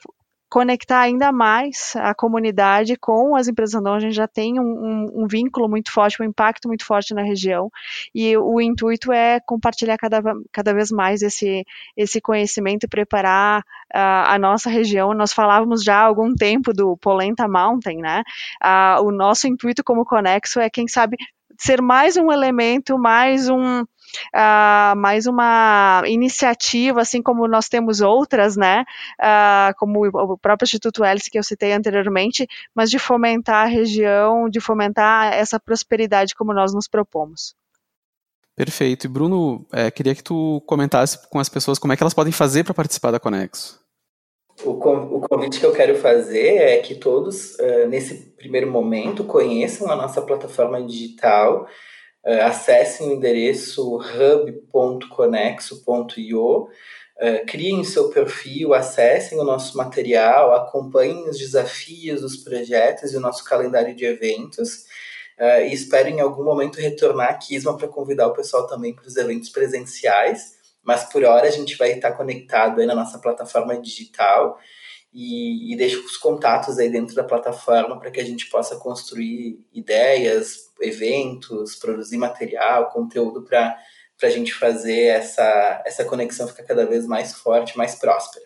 conectar 0.53 0.99
ainda 0.99 1.31
mais 1.31 1.95
a 1.95 2.13
comunidade 2.13 2.95
com 2.95 3.35
as 3.35 3.47
empresas 3.47 3.81
não, 3.81 3.95
a 3.95 3.99
gente 3.99 4.13
já 4.13 4.27
tem 4.27 4.59
um, 4.59 4.63
um, 4.63 5.23
um, 5.23 5.27
vínculo 5.27 5.67
muito 5.67 5.91
forte, 5.91 6.21
um 6.21 6.25
impacto 6.25 6.67
muito 6.67 6.85
forte 6.85 7.11
na 7.11 7.23
região, 7.23 7.71
e 8.13 8.37
o 8.37 8.61
intuito 8.61 9.11
é 9.11 9.39
compartilhar 9.39 9.97
cada, 9.97 10.21
cada 10.51 10.71
vez 10.71 10.91
mais 10.91 11.23
esse, 11.23 11.65
esse 11.97 12.21
conhecimento 12.21 12.83
e 12.83 12.87
preparar 12.87 13.61
uh, 13.61 14.25
a 14.27 14.37
nossa 14.37 14.69
região. 14.69 15.11
Nós 15.15 15.33
falávamos 15.33 15.83
já 15.83 15.95
há 15.95 16.05
algum 16.05 16.35
tempo 16.35 16.71
do 16.71 16.95
Polenta 16.97 17.47
Mountain, 17.47 17.97
né? 17.97 18.21
Uh, 18.63 19.07
o 19.07 19.11
nosso 19.11 19.47
intuito 19.47 19.83
como 19.83 20.05
Conexo 20.05 20.59
é, 20.59 20.69
quem 20.69 20.87
sabe, 20.87 21.17
ser 21.63 21.81
mais 21.81 22.17
um 22.17 22.29
elemento, 22.29 22.97
mais 22.97 23.47
um, 23.47 23.81
uh, 23.81 24.95
mais 24.97 25.25
uma 25.25 26.03
iniciativa, 26.05 27.01
assim 27.01 27.21
como 27.21 27.47
nós 27.47 27.69
temos 27.69 28.01
outras, 28.01 28.57
né, 28.57 28.83
uh, 29.19 29.73
como 29.77 30.05
o 30.05 30.37
próprio 30.37 30.65
Instituto 30.65 31.05
Hélice 31.05 31.31
que 31.31 31.39
eu 31.39 31.43
citei 31.43 31.71
anteriormente, 31.71 32.45
mas 32.75 32.89
de 32.89 32.99
fomentar 32.99 33.65
a 33.65 33.69
região, 33.69 34.49
de 34.49 34.59
fomentar 34.59 35.33
essa 35.33 35.57
prosperidade 35.57 36.35
como 36.35 36.53
nós 36.53 36.73
nos 36.73 36.87
propomos. 36.87 37.55
Perfeito. 38.55 39.05
E 39.05 39.09
Bruno, 39.09 39.65
é, 39.71 39.89
queria 39.89 40.13
que 40.13 40.23
tu 40.23 40.61
comentasse 40.67 41.27
com 41.29 41.39
as 41.39 41.49
pessoas 41.49 41.79
como 41.79 41.91
é 41.93 41.97
que 41.97 42.03
elas 42.03 42.13
podem 42.13 42.31
fazer 42.31 42.63
para 42.63 42.73
participar 42.73 43.09
da 43.09 43.19
Conexo. 43.19 43.82
O, 44.63 44.75
convite 44.75 45.59
que 45.59 45.65
eu 45.65 45.73
quero 45.73 45.97
fazer 45.97 46.57
é 46.57 46.77
que 46.77 46.95
todos, 46.95 47.55
uh, 47.55 47.87
nesse 47.89 48.31
primeiro 48.37 48.71
momento, 48.71 49.23
conheçam 49.23 49.91
a 49.91 49.95
nossa 49.95 50.21
plataforma 50.21 50.81
digital, 50.81 51.67
Uh, 52.25 52.39
acessem 52.43 53.09
o 53.09 53.13
endereço 53.15 53.97
hub.conexo.io, 53.97 56.47
uh, 56.47 56.69
criem 57.45 57.83
seu 57.83 58.09
perfil, 58.11 58.73
acessem 58.73 59.37
o 59.37 59.43
nosso 59.43 59.75
material, 59.75 60.55
acompanhem 60.55 61.27
os 61.27 61.37
desafios, 61.37 62.23
os 62.23 62.37
projetos 62.37 63.11
e 63.11 63.17
o 63.17 63.19
nosso 63.19 63.43
calendário 63.43 63.93
de 63.93 64.05
eventos. 64.05 64.85
E 65.37 65.73
espero 65.73 66.07
em 66.07 66.21
algum 66.21 66.45
momento 66.45 66.79
retornar 66.79 67.31
a 67.31 67.33
Kisma 67.33 67.75
para 67.75 67.89
convidar 67.89 68.27
o 68.27 68.33
pessoal 68.33 68.67
também 68.67 68.93
para 68.93 69.07
os 69.07 69.17
eventos 69.17 69.49
presenciais. 69.49 70.53
Mas 70.83 71.05
por 71.05 71.23
hora 71.23 71.47
a 71.47 71.51
gente 71.51 71.77
vai 71.77 71.93
estar 71.93 72.11
conectado 72.11 72.81
aí 72.81 72.85
na 72.85 72.95
nossa 72.95 73.17
plataforma 73.19 73.79
digital 73.79 74.59
e, 75.13 75.71
e 75.71 75.77
deixo 75.77 76.03
os 76.03 76.17
contatos 76.17 76.79
aí 76.79 76.89
dentro 76.89 77.15
da 77.15 77.23
plataforma 77.23 77.99
para 77.99 78.09
que 78.09 78.19
a 78.19 78.25
gente 78.25 78.49
possa 78.49 78.75
construir 78.77 79.63
ideias, 79.71 80.71
eventos, 80.81 81.75
produzir 81.75 82.17
material, 82.17 82.89
conteúdo 82.89 83.43
para 83.43 83.77
a 84.21 84.29
gente 84.29 84.53
fazer 84.53 85.03
essa, 85.05 85.83
essa 85.85 86.03
conexão 86.03 86.47
ficar 86.47 86.63
cada 86.63 86.85
vez 86.85 87.05
mais 87.05 87.33
forte, 87.33 87.77
mais 87.77 87.95
próspera. 87.95 88.45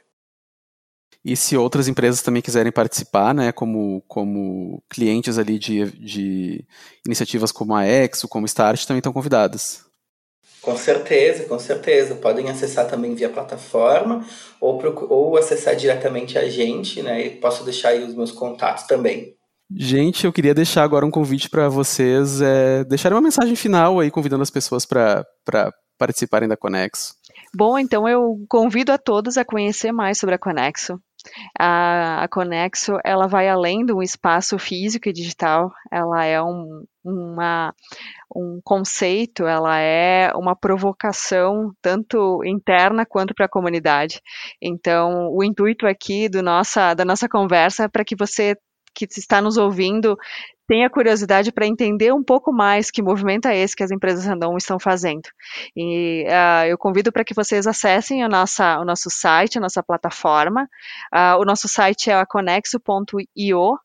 E 1.24 1.36
se 1.36 1.58
outras 1.58 1.88
empresas 1.88 2.22
também 2.22 2.42
quiserem 2.42 2.72
participar, 2.72 3.34
né, 3.34 3.52
como, 3.52 4.02
como 4.08 4.82
clientes 4.90 5.38
ali 5.38 5.60
de, 5.60 5.92
de 5.92 6.66
iniciativas 7.06 7.52
como 7.52 7.76
a 7.76 7.86
Exo, 7.86 8.28
como 8.28 8.46
Start, 8.46 8.86
também 8.86 9.00
estão 9.00 9.12
convidadas. 9.12 9.87
Com 10.68 10.76
certeza, 10.76 11.46
com 11.46 11.58
certeza. 11.58 12.16
Podem 12.16 12.50
acessar 12.50 12.90
também 12.90 13.16
via 13.16 13.30
plataforma 13.30 14.26
ou, 14.60 14.78
ou 15.10 15.38
acessar 15.38 15.78
diretamente 15.78 16.38
a 16.38 16.50
gente, 16.50 17.02
né? 17.02 17.26
E 17.26 17.30
posso 17.30 17.64
deixar 17.64 17.92
aí 17.92 18.04
os 18.04 18.14
meus 18.14 18.34
contatos 18.34 18.84
também. 18.84 19.34
Gente, 19.74 20.26
eu 20.26 20.34
queria 20.34 20.54
deixar 20.54 20.84
agora 20.84 21.06
um 21.06 21.10
convite 21.10 21.50
para 21.50 21.70
vocês 21.70 22.42
é, 22.42 22.84
deixarem 22.84 23.16
uma 23.16 23.22
mensagem 23.22 23.56
final 23.56 24.02
aí, 24.02 24.12
convidando 24.12 24.44
as 24.44 24.50
pessoas 24.50 24.86
para 24.86 25.26
participarem 25.98 26.50
da 26.50 26.58
Conexo. 26.58 27.16
Bom, 27.56 27.80
então 27.80 28.06
eu 28.06 28.36
convido 28.50 28.92
a 28.92 28.98
todos 28.98 29.38
a 29.38 29.46
conhecer 29.46 29.94
mais 29.94 30.18
sobre 30.18 30.36
a 30.36 30.38
Conexo. 30.38 31.00
A, 31.58 32.24
a 32.24 32.28
Conexo, 32.28 32.98
ela 33.06 33.26
vai 33.26 33.48
além 33.48 33.86
de 33.86 33.94
um 33.94 34.02
espaço 34.02 34.60
físico 34.60 35.08
e 35.08 35.14
digital, 35.14 35.72
ela 35.92 36.26
é 36.26 36.42
um, 36.42 36.86
uma, 37.04 37.74
um 38.36 38.60
conceito, 38.64 39.46
ela 39.46 39.80
é 39.80 40.32
uma 40.36 40.56
provocação 40.56 41.72
tanto 41.82 42.44
interna 42.44 43.06
quanto 43.06 43.34
para 43.34 43.46
a 43.46 43.50
comunidade. 43.50 44.22
Então, 44.62 45.30
o 45.32 45.44
intuito 45.44 45.88
aqui 45.88 46.30
do 46.30 46.42
nossa, 46.42 46.94
da 46.94 47.06
nossa 47.06 47.28
conversa 47.30 47.86
é 47.86 47.88
para 47.88 48.04
que 48.06 48.16
você 48.16 48.56
que 48.94 49.06
está 49.06 49.40
nos 49.40 49.58
ouvindo 49.58 50.18
tenha 50.68 50.90
curiosidade 50.90 51.52
para 51.52 51.66
entender 51.66 52.14
um 52.14 52.24
pouco 52.24 52.52
mais 52.52 52.92
que 52.92 53.02
movimento 53.02 53.48
é 53.48 53.58
esse 53.58 53.76
que 53.76 53.84
as 53.84 53.92
empresas 53.92 54.26
random 54.26 54.58
estão 54.58 54.78
fazendo. 54.80 55.30
E 55.76 56.26
uh, 56.28 56.66
eu 56.68 56.78
convido 56.78 57.12
para 57.12 57.24
que 57.24 57.34
vocês 57.34 57.66
acessem 57.66 58.26
o, 58.26 58.28
nossa, 58.28 58.80
o 58.80 58.84
nosso 58.84 59.10
site, 59.10 59.58
a 59.58 59.62
nossa 59.62 59.82
plataforma. 59.82 60.68
Uh, 61.14 61.40
o 61.40 61.46
nosso 61.46 61.68
site 61.70 62.10
é 62.10 62.16
a 62.16 62.26
conexo.io 62.26 63.78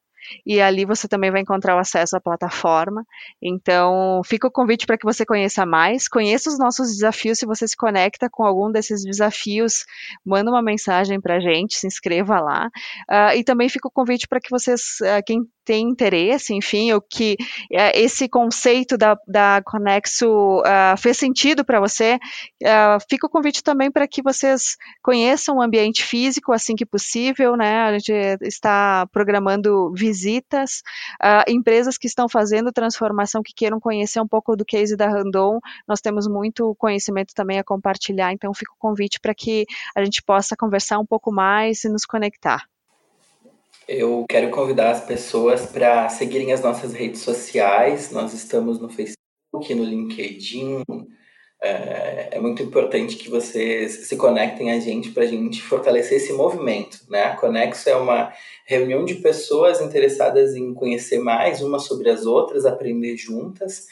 e 0.47 0.61
ali 0.61 0.85
você 0.85 1.09
também 1.09 1.31
vai 1.31 1.41
encontrar 1.41 1.77
o 1.77 1.79
acesso 1.79 2.17
à 2.17 2.21
plataforma. 2.21 3.05
Então, 3.41 4.21
fica 4.25 4.47
o 4.47 4.51
convite 4.51 4.87
para 4.87 4.97
que 4.99 5.05
você 5.05 5.25
conheça 5.25 5.67
mais, 5.67 6.09
conheça 6.09 6.51
os 6.51 6.59
nossos 6.59 6.89
desafios. 6.89 7.39
Se 7.39 7.47
você 7.47 7.67
se 7.67 7.77
conecta 7.77 8.29
com 8.31 8.45
algum 8.45 8.71
desses 8.71 9.05
desafios, 9.05 9.85
manda 10.25 10.51
uma 10.51 10.63
mensagem 10.63 11.21
para 11.21 11.37
a 11.37 11.41
gente, 11.41 11.77
se 11.77 11.87
inscreva 11.87 12.41
lá. 12.41 12.71
Uh, 13.11 13.37
e 13.37 13.45
também 13.45 13.69
fica 13.69 13.89
o 13.89 13.91
convite 13.91 14.29
para 14.29 14.41
que 14.41 14.51
vocês, 14.51 14.99
uh, 15.01 15.23
quem 15.25 15.41
tem 15.65 15.89
interesse, 15.89 16.53
enfim, 16.55 16.93
o 16.93 17.01
que 17.01 17.37
uh, 17.41 17.93
esse 17.95 18.29
conceito 18.29 18.97
da, 18.97 19.17
da 19.27 19.63
Conexo 19.65 20.63
fez 20.99 21.17
sentido 21.17 21.65
para 21.65 21.81
você, 21.81 22.19
fica 23.09 23.27
o 23.27 23.31
convite 23.31 23.63
também 23.63 23.91
para 23.91 24.09
que 24.09 24.23
vocês 24.23 24.77
conheçam 25.03 25.57
o 25.57 25.63
ambiente 25.63 26.03
físico 26.05 26.53
assim 26.53 26.75
que 26.75 26.85
possível, 26.85 27.57
né? 27.57 27.83
A 27.83 27.99
gente 27.99 28.13
está 28.43 29.07
programando 29.13 29.93
visitas 29.93 30.12
visitas, 30.13 30.83
uh, 31.23 31.51
empresas 31.51 31.97
que 31.97 32.07
estão 32.07 32.29
fazendo 32.29 32.71
transformação, 32.71 33.43
que 33.43 33.55
queiram 33.55 33.81
conhecer 33.81 34.21
um 34.21 34.29
pouco 34.29 34.55
do 34.55 34.65
case 34.65 34.95
da 34.95 35.09
Randon, 35.09 35.59
nós 35.89 36.01
temos 36.01 36.29
muito 36.29 36.75
conhecimento 36.77 37.33
também 37.35 37.59
a 37.59 37.65
compartilhar, 37.65 38.33
então 38.33 38.53
fica 38.53 38.73
o 38.73 38.79
convite 38.79 39.19
para 39.19 39.35
que 39.35 39.65
a 39.97 40.05
gente 40.05 40.23
possa 40.23 40.55
conversar 40.55 40.99
um 40.99 41.07
pouco 41.07 41.33
mais 41.33 41.85
e 41.85 41.89
nos 41.89 42.05
conectar. 42.05 42.67
Eu 43.89 44.27
quero 44.29 44.51
convidar 44.51 44.91
as 44.91 45.05
pessoas 45.05 45.67
para 45.67 46.09
seguirem 46.09 46.53
as 46.53 46.61
nossas 46.61 46.93
redes 46.93 47.21
sociais. 47.23 48.11
Nós 48.13 48.33
estamos 48.33 48.79
no 48.79 48.89
Facebook, 48.89 49.75
no 49.75 49.85
LinkedIn, 49.85 50.85
é, 51.65 52.31
é, 52.33 52.41
muito 52.41 52.61
importante 52.61 53.15
que 53.15 53.31
vocês 53.31 54.09
se 54.09 54.17
conectem 54.17 54.73
a 54.73 54.81
gente 54.81 55.11
para 55.11 55.23
a 55.23 55.27
gente 55.27 55.63
fortalecer 55.63 56.17
esse 56.17 56.33
movimento. 56.33 56.99
Né? 57.09 57.23
A 57.23 57.37
Conexo 57.37 57.89
é 57.89 57.95
uma 57.95 58.33
reunião 58.73 59.05
de 59.05 59.17
pessoas 59.17 59.81
interessadas 59.81 60.57
em 60.57 60.73
conhecer 60.75 61.19
mais 61.19 61.63
umas 61.63 61.85
sobre 61.85 62.11
as 62.11 62.27
outras, 62.27 62.67
aprender 62.67 63.17
juntas. 63.17 63.87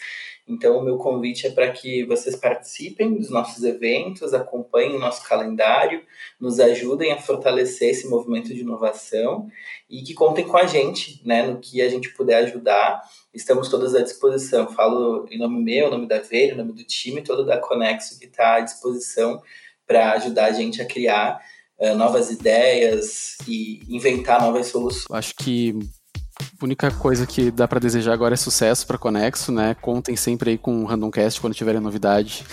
Então, 0.48 0.78
o 0.78 0.82
meu 0.82 0.96
convite 0.96 1.46
é 1.46 1.50
para 1.50 1.70
que 1.70 2.04
vocês 2.04 2.34
participem 2.34 3.14
dos 3.14 3.30
nossos 3.30 3.62
eventos, 3.62 4.34
acompanhem 4.34 4.96
o 4.96 4.98
nosso 4.98 5.22
calendário, 5.28 6.02
nos 6.40 6.58
ajudem 6.58 7.12
a 7.12 7.18
fortalecer 7.20 7.90
esse 7.90 8.08
movimento 8.08 8.48
de 8.48 8.60
inovação 8.60 9.48
e 9.88 10.02
que 10.02 10.12
contem 10.12 10.44
com 10.44 10.56
a 10.56 10.66
gente, 10.66 11.20
né, 11.24 11.46
no 11.46 11.60
que 11.60 11.80
a 11.80 11.88
gente 11.88 12.12
puder 12.14 12.38
ajudar. 12.38 13.00
Estamos 13.32 13.68
todos 13.68 13.94
à 13.94 14.02
disposição. 14.02 14.66
Falo 14.68 15.24
em 15.30 15.38
nome 15.38 15.62
meu, 15.62 15.86
em 15.86 15.90
nome 15.90 16.08
da 16.08 16.18
Veira, 16.18 16.54
em 16.54 16.58
nome 16.58 16.72
do 16.72 16.82
time 16.82 17.22
todo 17.22 17.44
da 17.44 17.58
Conexo 17.58 18.18
que 18.18 18.26
está 18.26 18.56
à 18.56 18.60
disposição 18.60 19.40
para 19.86 20.12
ajudar 20.12 20.46
a 20.46 20.52
gente 20.52 20.82
a 20.82 20.84
criar 20.84 21.40
uh, 21.80 21.94
novas 21.96 22.30
ideias 22.30 23.36
e 23.48 23.82
inventar 23.88 24.40
novas 24.40 24.66
soluções. 24.66 25.06
Acho 25.10 25.34
que 25.34 25.76
a 26.60 26.64
única 26.64 26.90
coisa 26.90 27.26
que 27.26 27.50
dá 27.50 27.66
para 27.66 27.80
desejar 27.80 28.12
agora 28.12 28.34
é 28.34 28.36
sucesso 28.36 28.86
para 28.86 28.98
Conexo, 28.98 29.52
né? 29.52 29.74
Contem 29.80 30.16
sempre 30.16 30.50
aí 30.50 30.58
com 30.58 30.82
o 30.82 30.86
Randomcast 30.86 31.40
quando 31.40 31.54
tiverem 31.54 31.80
novidade. 31.80 32.44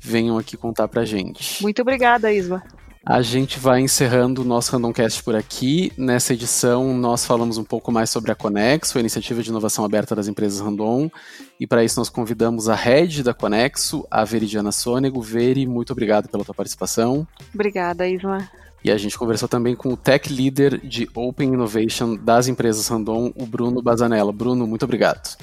Venham 0.00 0.38
aqui 0.38 0.56
contar 0.56 0.88
pra 0.88 1.04
gente. 1.04 1.62
Muito 1.62 1.82
obrigada, 1.82 2.32
Isma. 2.32 2.62
A 3.04 3.22
gente 3.22 3.58
vai 3.58 3.80
encerrando 3.80 4.42
o 4.42 4.44
nosso 4.44 4.72
Randomcast 4.72 5.22
por 5.22 5.34
aqui. 5.34 5.90
Nessa 5.96 6.34
edição, 6.34 6.94
nós 6.94 7.24
falamos 7.24 7.56
um 7.56 7.64
pouco 7.64 7.90
mais 7.90 8.10
sobre 8.10 8.30
a 8.30 8.34
Conexo, 8.34 8.98
a 8.98 9.00
iniciativa 9.00 9.42
de 9.42 9.48
inovação 9.48 9.86
aberta 9.86 10.14
das 10.14 10.28
empresas 10.28 10.60
Randon. 10.60 11.10
E 11.58 11.66
para 11.66 11.82
isso, 11.82 11.98
nós 11.98 12.10
convidamos 12.10 12.68
a 12.68 12.74
head 12.74 13.22
da 13.22 13.32
Conexo, 13.32 14.06
a 14.10 14.22
Veridiana 14.22 14.70
Sônego. 14.70 15.22
Veri, 15.22 15.66
muito 15.66 15.92
obrigado 15.94 16.28
pela 16.28 16.44
tua 16.44 16.54
participação. 16.54 17.26
Obrigada, 17.54 18.06
Isma. 18.06 18.50
E 18.82 18.90
a 18.90 18.96
gente 18.96 19.18
conversou 19.18 19.48
também 19.48 19.74
com 19.74 19.92
o 19.92 19.96
Tech 19.96 20.32
Leader 20.32 20.80
de 20.80 21.08
Open 21.14 21.52
Innovation 21.52 22.16
das 22.16 22.48
empresas 22.48 22.88
Randon, 22.88 23.32
o 23.36 23.44
Bruno 23.44 23.82
Bazanella. 23.82 24.32
Bruno, 24.32 24.66
muito 24.66 24.84
obrigado. 24.84 25.36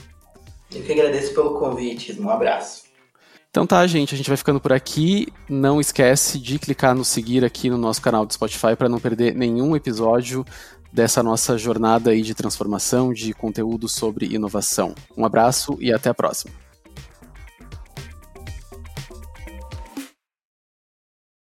Eu 0.74 0.84
que 0.84 0.92
agradeço 0.92 1.34
pelo 1.34 1.60
convite. 1.60 2.20
Um 2.20 2.30
abraço. 2.30 2.88
Então 3.50 3.66
tá, 3.66 3.86
gente, 3.88 4.14
a 4.14 4.18
gente 4.18 4.30
vai 4.30 4.38
ficando 4.38 4.60
por 4.60 4.74
aqui. 4.74 5.28
Não 5.50 5.80
esquece 5.80 6.38
de 6.40 6.60
clicar 6.60 6.96
no 6.96 7.06
seguir 7.06 7.46
aqui 7.46 7.70
no 7.70 7.78
nosso 7.78 8.02
canal 8.02 8.26
do 8.26 8.34
Spotify 8.34 8.76
para 8.76 8.90
não 8.90 9.00
perder 9.00 9.34
nenhum 9.34 9.76
episódio 9.76 10.46
dessa 10.92 11.22
nossa 11.22 11.58
jornada 11.58 12.12
aí 12.12 12.22
de 12.22 12.34
transformação 12.34 13.14
de 13.14 13.34
conteúdo 13.34 13.88
sobre 13.88 14.34
inovação. 14.34 14.94
Um 15.16 15.26
abraço 15.26 15.78
e 15.80 15.92
até 15.92 16.10
a 16.10 16.14
próxima. 16.14 16.67